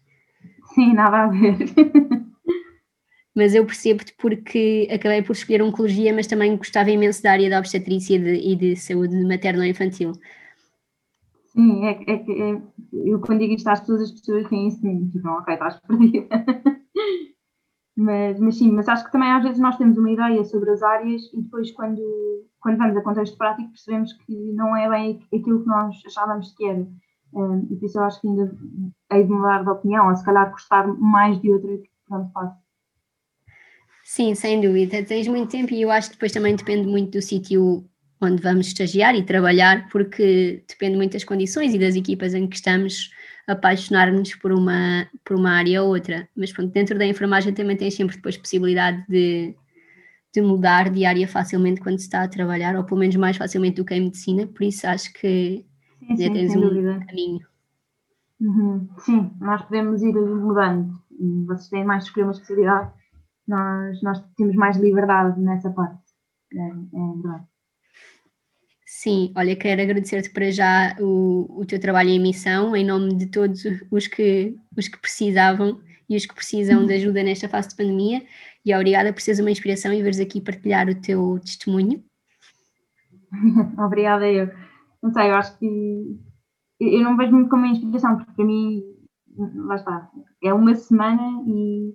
Sim, 0.73 0.93
nada 0.93 1.23
a 1.23 1.27
ver. 1.27 1.57
mas 3.35 3.53
eu 3.53 3.65
percebo-te 3.65 4.13
porque 4.17 4.87
acabei 4.89 5.21
por 5.21 5.33
escolher 5.33 5.61
oncologia, 5.61 6.13
mas 6.13 6.27
também 6.27 6.55
gostava 6.55 6.91
imenso 6.91 7.21
da 7.21 7.31
área 7.31 7.49
da 7.49 7.59
obstetrícia 7.59 8.15
e 8.15 8.19
de, 8.19 8.33
e 8.35 8.55
de 8.55 8.75
saúde 8.77 9.15
materno-infantil. 9.25 10.13
Sim, 11.47 11.85
é, 11.85 11.91
é, 12.07 12.13
é, 12.15 12.61
eu 12.93 13.19
quando 13.19 13.39
digo 13.39 13.53
isto 13.53 13.67
às 13.67 13.81
pessoas, 13.81 14.01
as 14.03 14.11
pessoas 14.11 14.47
têm 14.47 14.69
isso 14.69 14.83
mesmo, 14.83 15.11
tipo, 15.11 15.27
ok, 15.27 15.53
estás 15.53 15.79
perdida. 15.81 16.27
Mas, 17.95 18.39
mas 18.39 18.57
sim, 18.57 18.71
mas 18.71 18.89
acho 18.89 19.05
que 19.05 19.11
também 19.11 19.29
às 19.29 19.43
vezes 19.43 19.59
nós 19.59 19.77
temos 19.77 19.97
uma 19.97 20.11
ideia 20.11 20.43
sobre 20.43 20.71
as 20.71 20.81
áreas 20.81 21.21
e 21.31 21.41
depois 21.41 21.71
quando, 21.71 22.01
quando 22.59 22.77
vamos 22.77 22.97
a 22.97 23.01
contexto 23.01 23.37
prático 23.37 23.69
percebemos 23.69 24.13
que 24.13 24.33
não 24.53 24.75
é 24.75 24.89
bem 24.89 25.19
aquilo 25.27 25.61
que 25.61 25.67
nós 25.67 25.95
achávamos 26.05 26.53
que 26.53 26.65
era. 26.65 26.87
Um, 27.33 27.67
e 27.69 27.75
por 27.75 27.85
isso 27.85 27.99
eu 27.99 28.03
acho 28.03 28.21
que 28.21 28.27
ainda 28.27 28.55
hei 29.11 29.23
de 29.23 29.29
mudar 29.29 29.63
de 29.63 29.69
opinião, 29.69 30.07
ou 30.07 30.15
se 30.15 30.25
calhar 30.25 30.49
gostar 30.49 30.87
mais 30.87 31.39
de 31.41 31.51
outra 31.51 31.77
que 31.77 31.89
pronto 32.07 32.31
faço. 32.31 32.63
Sim, 34.03 34.35
sem 34.35 34.59
dúvida. 34.59 35.03
Tens 35.03 35.27
muito 35.27 35.49
tempo 35.49 35.73
e 35.73 35.81
eu 35.81 35.91
acho 35.91 36.09
que 36.09 36.15
depois 36.15 36.31
também 36.31 36.55
depende 36.55 36.87
muito 36.87 37.11
do 37.11 37.21
sítio 37.21 37.85
onde 38.21 38.41
vamos 38.41 38.67
estagiar 38.67 39.15
e 39.15 39.23
trabalhar, 39.23 39.87
porque 39.89 40.63
depende 40.67 40.95
muito 40.95 41.13
das 41.13 41.23
condições 41.23 41.73
e 41.73 41.79
das 41.79 41.95
equipas 41.95 42.33
em 42.33 42.47
que 42.47 42.55
estamos 42.55 43.09
apaixonar-nos 43.47 44.35
por 44.35 44.51
uma, 44.51 45.07
por 45.23 45.35
uma 45.37 45.51
área 45.51 45.83
ou 45.83 45.89
outra. 45.89 46.27
Mas 46.35 46.51
pronto, 46.51 46.71
dentro 46.71 46.97
da 46.97 47.05
enfermagem 47.05 47.53
também 47.53 47.77
tem 47.77 47.91
sempre 47.91 48.15
depois 48.15 48.37
possibilidade 48.37 49.03
de, 49.07 49.55
de 50.33 50.41
mudar 50.41 50.89
de 50.89 51.05
área 51.05 51.27
facilmente 51.27 51.81
quando 51.81 51.99
se 51.99 52.05
está 52.05 52.23
a 52.23 52.27
trabalhar, 52.27 52.75
ou 52.75 52.83
pelo 52.83 52.99
menos 52.99 53.15
mais 53.15 53.37
facilmente 53.37 53.77
do 53.77 53.85
que 53.85 53.93
em 53.93 54.01
medicina, 54.01 54.47
por 54.47 54.63
isso 54.63 54.87
acho 54.87 55.11
que 55.13 55.65
sim, 55.99 56.15
sim, 56.17 56.33
tens 56.33 56.55
um 56.55 56.61
dúvida. 56.61 56.99
caminho. 57.07 57.45
Uhum. 58.39 58.89
Sim, 58.99 59.31
nós 59.39 59.61
podemos 59.63 60.01
ir 60.01 60.13
mudando. 60.13 61.01
Vocês 61.47 61.69
têm 61.69 61.85
mais 61.85 62.03
de 62.03 62.09
escolher 62.09 62.25
uma 62.25 62.31
especialidade, 62.31 62.91
nós, 63.47 64.01
nós 64.01 64.23
temos 64.35 64.55
mais 64.55 64.77
liberdade 64.77 65.39
nessa 65.39 65.69
parte. 65.69 66.01
É, 66.53 66.57
é 66.57 67.13
verdade. 67.13 67.45
Sim, 69.03 69.33
olha, 69.35 69.53
quero 69.53 69.81
agradecer-te 69.81 70.29
para 70.29 70.49
já 70.49 70.95
o, 70.97 71.59
o 71.59 71.65
teu 71.65 71.77
trabalho 71.77 72.07
em 72.07 72.21
missão, 72.21 72.73
em 72.73 72.85
nome 72.85 73.13
de 73.13 73.25
todos 73.25 73.61
os 73.91 74.07
que, 74.07 74.55
os 74.77 74.87
que 74.87 74.97
precisavam 74.97 75.81
e 76.09 76.15
os 76.15 76.25
que 76.25 76.33
precisam 76.33 76.85
de 76.85 76.93
ajuda 76.93 77.21
nesta 77.21 77.49
fase 77.49 77.67
de 77.67 77.75
pandemia. 77.75 78.23
E 78.65 78.73
obrigada 78.73 79.11
por 79.11 79.19
seres 79.19 79.41
uma 79.41 79.51
inspiração 79.51 79.91
e 79.91 80.01
veres 80.01 80.21
aqui 80.21 80.39
partilhar 80.39 80.87
o 80.87 80.95
teu 80.95 81.37
testemunho. 81.41 82.01
obrigada 83.77 84.25
eu. 84.25 84.49
Não 85.01 85.11
sei, 85.11 85.31
eu 85.31 85.35
acho 85.35 85.59
que 85.59 86.17
eu 86.79 87.01
não 87.01 87.17
vejo 87.17 87.33
muito 87.33 87.49
como 87.49 87.65
uma 87.65 87.73
inspiração, 87.73 88.15
porque 88.15 88.31
para 88.31 88.45
mim, 88.45 88.83
lá 89.37 89.75
está, 89.75 90.09
é 90.41 90.53
uma 90.53 90.75
semana 90.75 91.43
e 91.45 91.93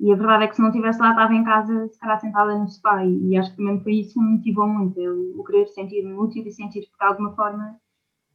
e 0.00 0.10
a 0.10 0.16
verdade 0.16 0.44
é 0.44 0.48
que 0.48 0.56
se 0.56 0.62
não 0.62 0.70
estivesse 0.70 0.98
lá, 0.98 1.10
estava 1.10 1.34
em 1.34 1.44
casa, 1.44 1.88
se 1.88 1.98
calhar 1.98 2.18
sentada 2.18 2.58
no 2.58 2.66
sofá. 2.66 3.04
E, 3.04 3.36
acho 3.36 3.50
que 3.50 3.58
também 3.58 3.82
foi 3.82 3.96
isso 3.96 4.14
que 4.14 4.20
me 4.20 4.36
motivou 4.36 4.66
muito. 4.66 4.98
Eu, 4.98 5.38
o 5.38 5.44
querer 5.44 5.66
sentir-me 5.68 6.14
útil 6.14 6.42
e 6.46 6.50
sentir 6.50 6.80
que 6.80 6.98
de 6.98 7.04
alguma 7.04 7.36
forma 7.36 7.78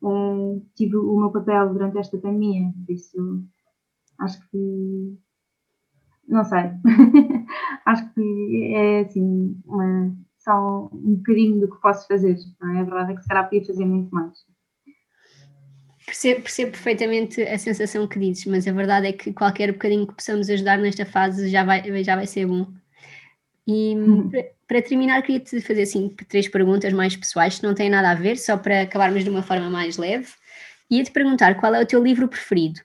uh, 0.03 0.63
tive 0.75 0.95
o 0.95 1.17
meu 1.17 1.31
papel 1.31 1.73
durante 1.73 1.97
esta 1.97 2.19
pandemia. 2.19 2.71
Por 2.85 2.93
isso, 2.93 3.43
acho 4.19 4.47
que. 4.49 5.17
Não 6.27 6.43
sei. 6.43 6.69
acho 7.85 8.13
que 8.13 8.73
é 8.75 8.99
assim, 8.99 9.59
uma, 9.65 10.15
só 10.37 10.87
um 10.93 11.15
bocadinho 11.15 11.61
do 11.61 11.71
que 11.71 11.81
posso 11.81 12.07
fazer. 12.07 12.37
Não 12.61 12.75
é? 12.75 12.81
A 12.81 12.83
verdade 12.83 13.13
é 13.13 13.15
que 13.15 13.23
se 13.23 13.27
calhar 13.27 13.45
podia 13.45 13.65
fazer 13.65 13.85
muito 13.85 14.13
mais. 14.13 14.37
Percebo, 16.05 16.41
percebo, 16.41 16.71
perfeitamente 16.71 17.41
a 17.41 17.57
sensação 17.57 18.07
que 18.07 18.19
dizes, 18.19 18.45
mas 18.45 18.67
a 18.67 18.71
verdade 18.71 19.07
é 19.07 19.11
que 19.11 19.33
qualquer 19.33 19.71
bocadinho 19.71 20.05
que 20.05 20.13
possamos 20.13 20.49
ajudar 20.49 20.77
nesta 20.77 21.05
fase 21.05 21.49
já 21.49 21.63
vai, 21.63 22.03
já 22.03 22.15
vai 22.15 22.27
ser 22.27 22.45
bom. 22.45 22.67
E 23.67 23.95
hum. 23.95 24.29
para, 24.29 24.45
para, 24.67 24.81
terminar, 24.83 25.23
queria-te 25.23 25.59
fazer 25.61 25.81
assim 25.81 26.09
três 26.29 26.47
perguntas 26.47 26.93
mais 26.93 27.15
pessoais, 27.15 27.57
que 27.57 27.63
não 27.63 27.73
têm 27.73 27.89
nada 27.89 28.11
a 28.11 28.15
ver, 28.15 28.37
só 28.37 28.55
para 28.55 28.83
acabarmos 28.83 29.23
de 29.23 29.31
uma 29.31 29.41
forma 29.41 29.67
mais 29.67 29.97
leve. 29.97 30.31
Ia-te 30.91 31.11
perguntar 31.11 31.55
qual 31.55 31.73
é 31.73 31.81
o 31.81 31.87
teu 31.87 32.03
livro 32.03 32.27
preferido? 32.27 32.81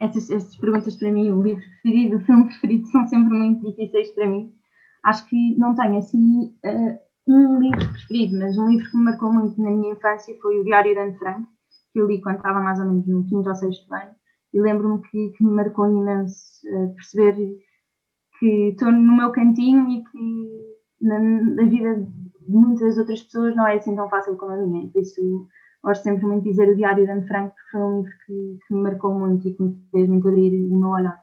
Essas, 0.00 0.28
essas 0.28 0.56
perguntas 0.56 0.96
para 0.96 1.12
mim, 1.12 1.30
o 1.30 1.40
livro 1.40 1.62
preferido, 1.62 2.16
o 2.18 2.20
filme 2.20 2.44
preferido, 2.46 2.86
são 2.88 3.06
sempre 3.06 3.32
muito 3.32 3.70
difíceis 3.70 4.10
para 4.10 4.26
mim. 4.26 4.52
Acho 5.04 5.24
que 5.28 5.56
não 5.56 5.76
tenho 5.76 5.98
assim 5.98 6.52
uh, 6.64 6.98
um 7.28 7.60
livro 7.60 7.92
preferido, 7.92 8.38
mas 8.40 8.58
um 8.58 8.68
livro 8.68 8.90
que 8.90 8.96
me 8.96 9.04
marcou 9.04 9.32
muito 9.32 9.62
na 9.62 9.70
minha 9.70 9.92
infância 9.92 10.36
foi 10.42 10.58
o 10.58 10.64
Diário 10.64 10.92
de 10.92 10.98
Anne 10.98 11.16
Frank 11.16 11.46
que 11.92 12.00
eu 12.00 12.06
li 12.06 12.20
quando 12.20 12.36
estava 12.36 12.60
mais 12.60 12.78
ou 12.78 12.86
menos 12.86 13.06
no 13.06 13.24
quinto 13.24 13.48
ou 13.48 13.54
sexto 13.54 13.92
ano, 13.94 14.14
e 14.52 14.60
lembro-me 14.60 15.00
que, 15.02 15.30
que, 15.30 15.44
me 15.44 15.52
marcou 15.52 15.86
imenso 15.86 16.36
uh, 16.66 16.94
perceber 16.94 17.36
que 18.38 18.68
estou 18.70 18.90
no 18.90 19.16
meu 19.16 19.30
cantinho 19.32 19.88
e 19.90 20.02
que 20.04 20.76
na, 21.00 21.18
na, 21.18 21.64
vida 21.64 21.94
de 21.94 22.52
muitas 22.52 22.98
outras 22.98 23.22
pessoas 23.22 23.54
não 23.54 23.66
é 23.66 23.76
assim 23.76 23.94
tão 23.94 24.08
fácil 24.08 24.36
como 24.36 24.52
a 24.52 24.56
minha. 24.56 24.88
Por 24.88 25.02
isso, 25.02 25.48
gosto 25.84 26.02
sempre 26.02 26.26
muito 26.26 26.44
de 26.44 26.50
dizer 26.50 26.68
o 26.68 26.76
Diário 26.76 27.04
de 27.04 27.10
Anne 27.10 27.28
Frank, 27.28 27.54
porque 27.54 27.70
foi 27.70 27.80
um 27.80 27.96
livro 28.02 28.12
que, 28.26 28.58
que, 28.66 28.74
me 28.74 28.82
marcou 28.82 29.14
muito 29.14 29.48
e 29.48 29.54
que 29.54 29.62
me 29.62 29.76
fez 29.92 30.08
muito 30.08 30.28
abrir 30.28 30.52
o 30.52 30.76
meu 30.76 30.88
olhar. 30.88 31.20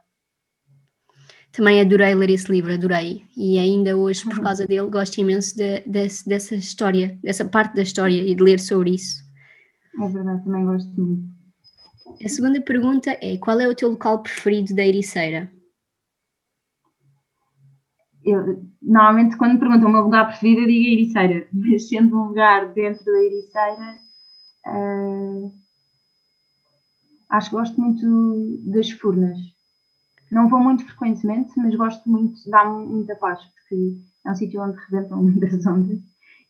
Também 1.52 1.80
adorei 1.80 2.14
ler 2.14 2.30
esse 2.30 2.50
livro, 2.50 2.72
adorei. 2.72 3.24
E 3.36 3.58
ainda 3.58 3.96
hoje, 3.96 4.22
por 4.24 4.36
uhum. 4.36 4.44
causa 4.44 4.66
dele, 4.66 4.88
gosto 4.88 5.18
imenso 5.18 5.56
de, 5.56 5.80
de, 5.80 6.08
dessa 6.26 6.54
história, 6.54 7.18
dessa 7.22 7.44
parte 7.44 7.74
da 7.74 7.82
história 7.82 8.22
e 8.22 8.34
de 8.34 8.42
ler 8.42 8.60
sobre 8.60 8.90
isso. 8.90 9.27
É 10.00 10.08
verdade, 10.08 10.44
também 10.44 10.64
gosto 10.64 11.00
muito. 11.00 11.38
A 12.24 12.28
segunda 12.28 12.60
pergunta 12.60 13.16
é: 13.20 13.36
qual 13.38 13.60
é 13.60 13.68
o 13.68 13.74
teu 13.74 13.90
local 13.90 14.22
preferido 14.22 14.74
da 14.74 14.86
Ericeira? 14.86 15.50
Eu, 18.24 18.62
normalmente, 18.82 19.36
quando 19.36 19.54
me 19.54 19.60
perguntam 19.60 19.88
o 19.88 19.92
meu 19.92 20.02
lugar 20.02 20.28
preferido, 20.28 20.62
eu 20.62 20.66
digo 20.66 20.88
Ericeira, 20.88 21.48
mas 21.52 21.88
sendo 21.88 22.16
um 22.16 22.28
lugar 22.28 22.72
dentro 22.72 23.04
da 23.04 23.24
Ericeira, 23.24 23.98
uh, 24.66 25.52
acho 27.30 27.50
que 27.50 27.56
gosto 27.56 27.80
muito 27.80 28.70
das 28.70 28.90
furnas. 28.90 29.38
Não 30.30 30.48
vou 30.48 30.60
muito 30.60 30.84
frequentemente, 30.84 31.52
mas 31.56 31.74
gosto 31.74 32.08
muito, 32.08 32.38
dá-me 32.50 32.86
muita 32.86 33.16
paz, 33.16 33.40
porque 33.44 33.96
é 34.26 34.30
um 34.30 34.34
sítio 34.34 34.62
onde 34.62 34.76
rebentam 34.90 35.22
muitas 35.24 35.66
ondas 35.66 35.98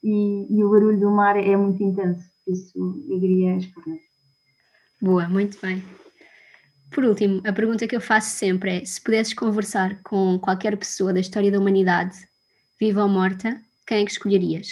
e, 0.03 0.47
e 0.51 0.65
o 0.65 0.71
barulho 0.71 0.99
do 0.99 1.11
mar 1.11 1.37
é 1.37 1.57
muito 1.57 1.83
intenso 1.83 2.29
isso 2.49 3.05
eu 3.09 3.21
diria 3.21 3.57
as 3.57 3.67
pernas. 3.67 4.01
Boa, 5.01 5.29
muito 5.29 5.61
bem. 5.61 5.83
Por 6.91 7.05
último, 7.05 7.43
a 7.47 7.53
pergunta 7.53 7.87
que 7.87 7.95
eu 7.95 8.01
faço 8.01 8.31
sempre 8.31 8.79
é: 8.79 8.85
se 8.85 9.01
pudesses 9.01 9.35
conversar 9.35 10.03
com 10.03 10.39
qualquer 10.39 10.77
pessoa 10.77 11.13
da 11.13 11.21
história 11.21 11.51
da 11.53 11.59
humanidade, 11.59 12.17
viva 12.81 13.03
ou 13.03 13.09
morta, 13.09 13.61
quem 13.87 13.99
é 13.99 14.05
que 14.05 14.11
escolherias? 14.11 14.69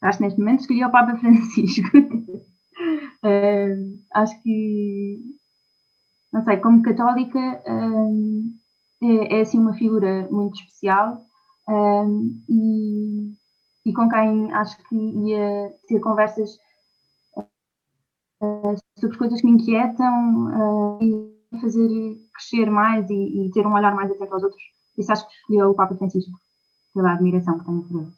Acho 0.00 0.18
que 0.18 0.24
neste 0.24 0.38
momento 0.38 0.60
escolhi 0.60 0.84
o 0.84 0.90
Papa 0.90 1.16
Francisco. 1.18 1.96
uh, 3.24 4.02
acho 4.14 4.42
que, 4.42 5.18
não 6.32 6.44
sei, 6.44 6.56
como 6.58 6.82
católica, 6.82 7.38
uh, 7.38 8.42
é, 9.02 9.38
é, 9.38 9.40
assim 9.40 9.58
uma 9.58 9.74
figura 9.74 10.28
muito 10.30 10.58
especial 10.60 11.26
uh, 11.68 12.30
e 12.48 13.34
e 13.86 13.92
com 13.92 14.08
quem 14.08 14.52
acho 14.52 14.76
que 14.88 14.96
ia 14.96 15.72
ter 15.86 16.00
conversas 16.00 16.58
uh, 18.42 18.74
sobre 18.98 19.16
coisas 19.16 19.40
que 19.40 19.46
me 19.46 19.52
inquietam 19.52 20.48
uh, 20.48 20.98
e 21.00 21.60
fazer 21.60 21.88
crescer 22.34 22.68
mais 22.68 23.08
e, 23.08 23.46
e, 23.46 23.50
ter 23.52 23.64
um 23.64 23.72
olhar 23.72 23.94
mais 23.94 24.10
atento 24.10 24.34
aos 24.34 24.42
outros. 24.42 24.62
Isso 24.98 25.12
acho 25.12 25.26
que 25.28 25.34
escolhi 25.34 25.62
o 25.62 25.74
Papa 25.74 25.94
Francisco, 25.94 26.32
pela 26.92 27.12
admiração 27.12 27.60
que 27.60 27.64
tenho 27.64 27.82
por 27.84 28.00
ele. 28.00 28.12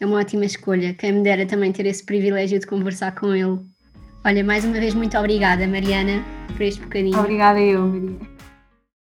É 0.00 0.06
uma 0.06 0.18
ótima 0.18 0.46
escolha. 0.46 0.94
Quem 0.94 1.12
me 1.12 1.22
dera 1.22 1.46
também 1.46 1.70
ter 1.70 1.84
esse 1.84 2.02
privilégio 2.02 2.58
de 2.58 2.66
conversar 2.66 3.14
com 3.14 3.34
ele. 3.34 3.60
Olha, 4.24 4.42
mais 4.42 4.64
uma 4.64 4.80
vez, 4.80 4.94
muito 4.94 5.18
obrigada, 5.18 5.66
Mariana, 5.66 6.24
por 6.48 6.62
este 6.62 6.80
bocadinho. 6.80 7.18
Obrigada 7.18 7.60
eu, 7.60 7.86
Maria. 7.86 8.39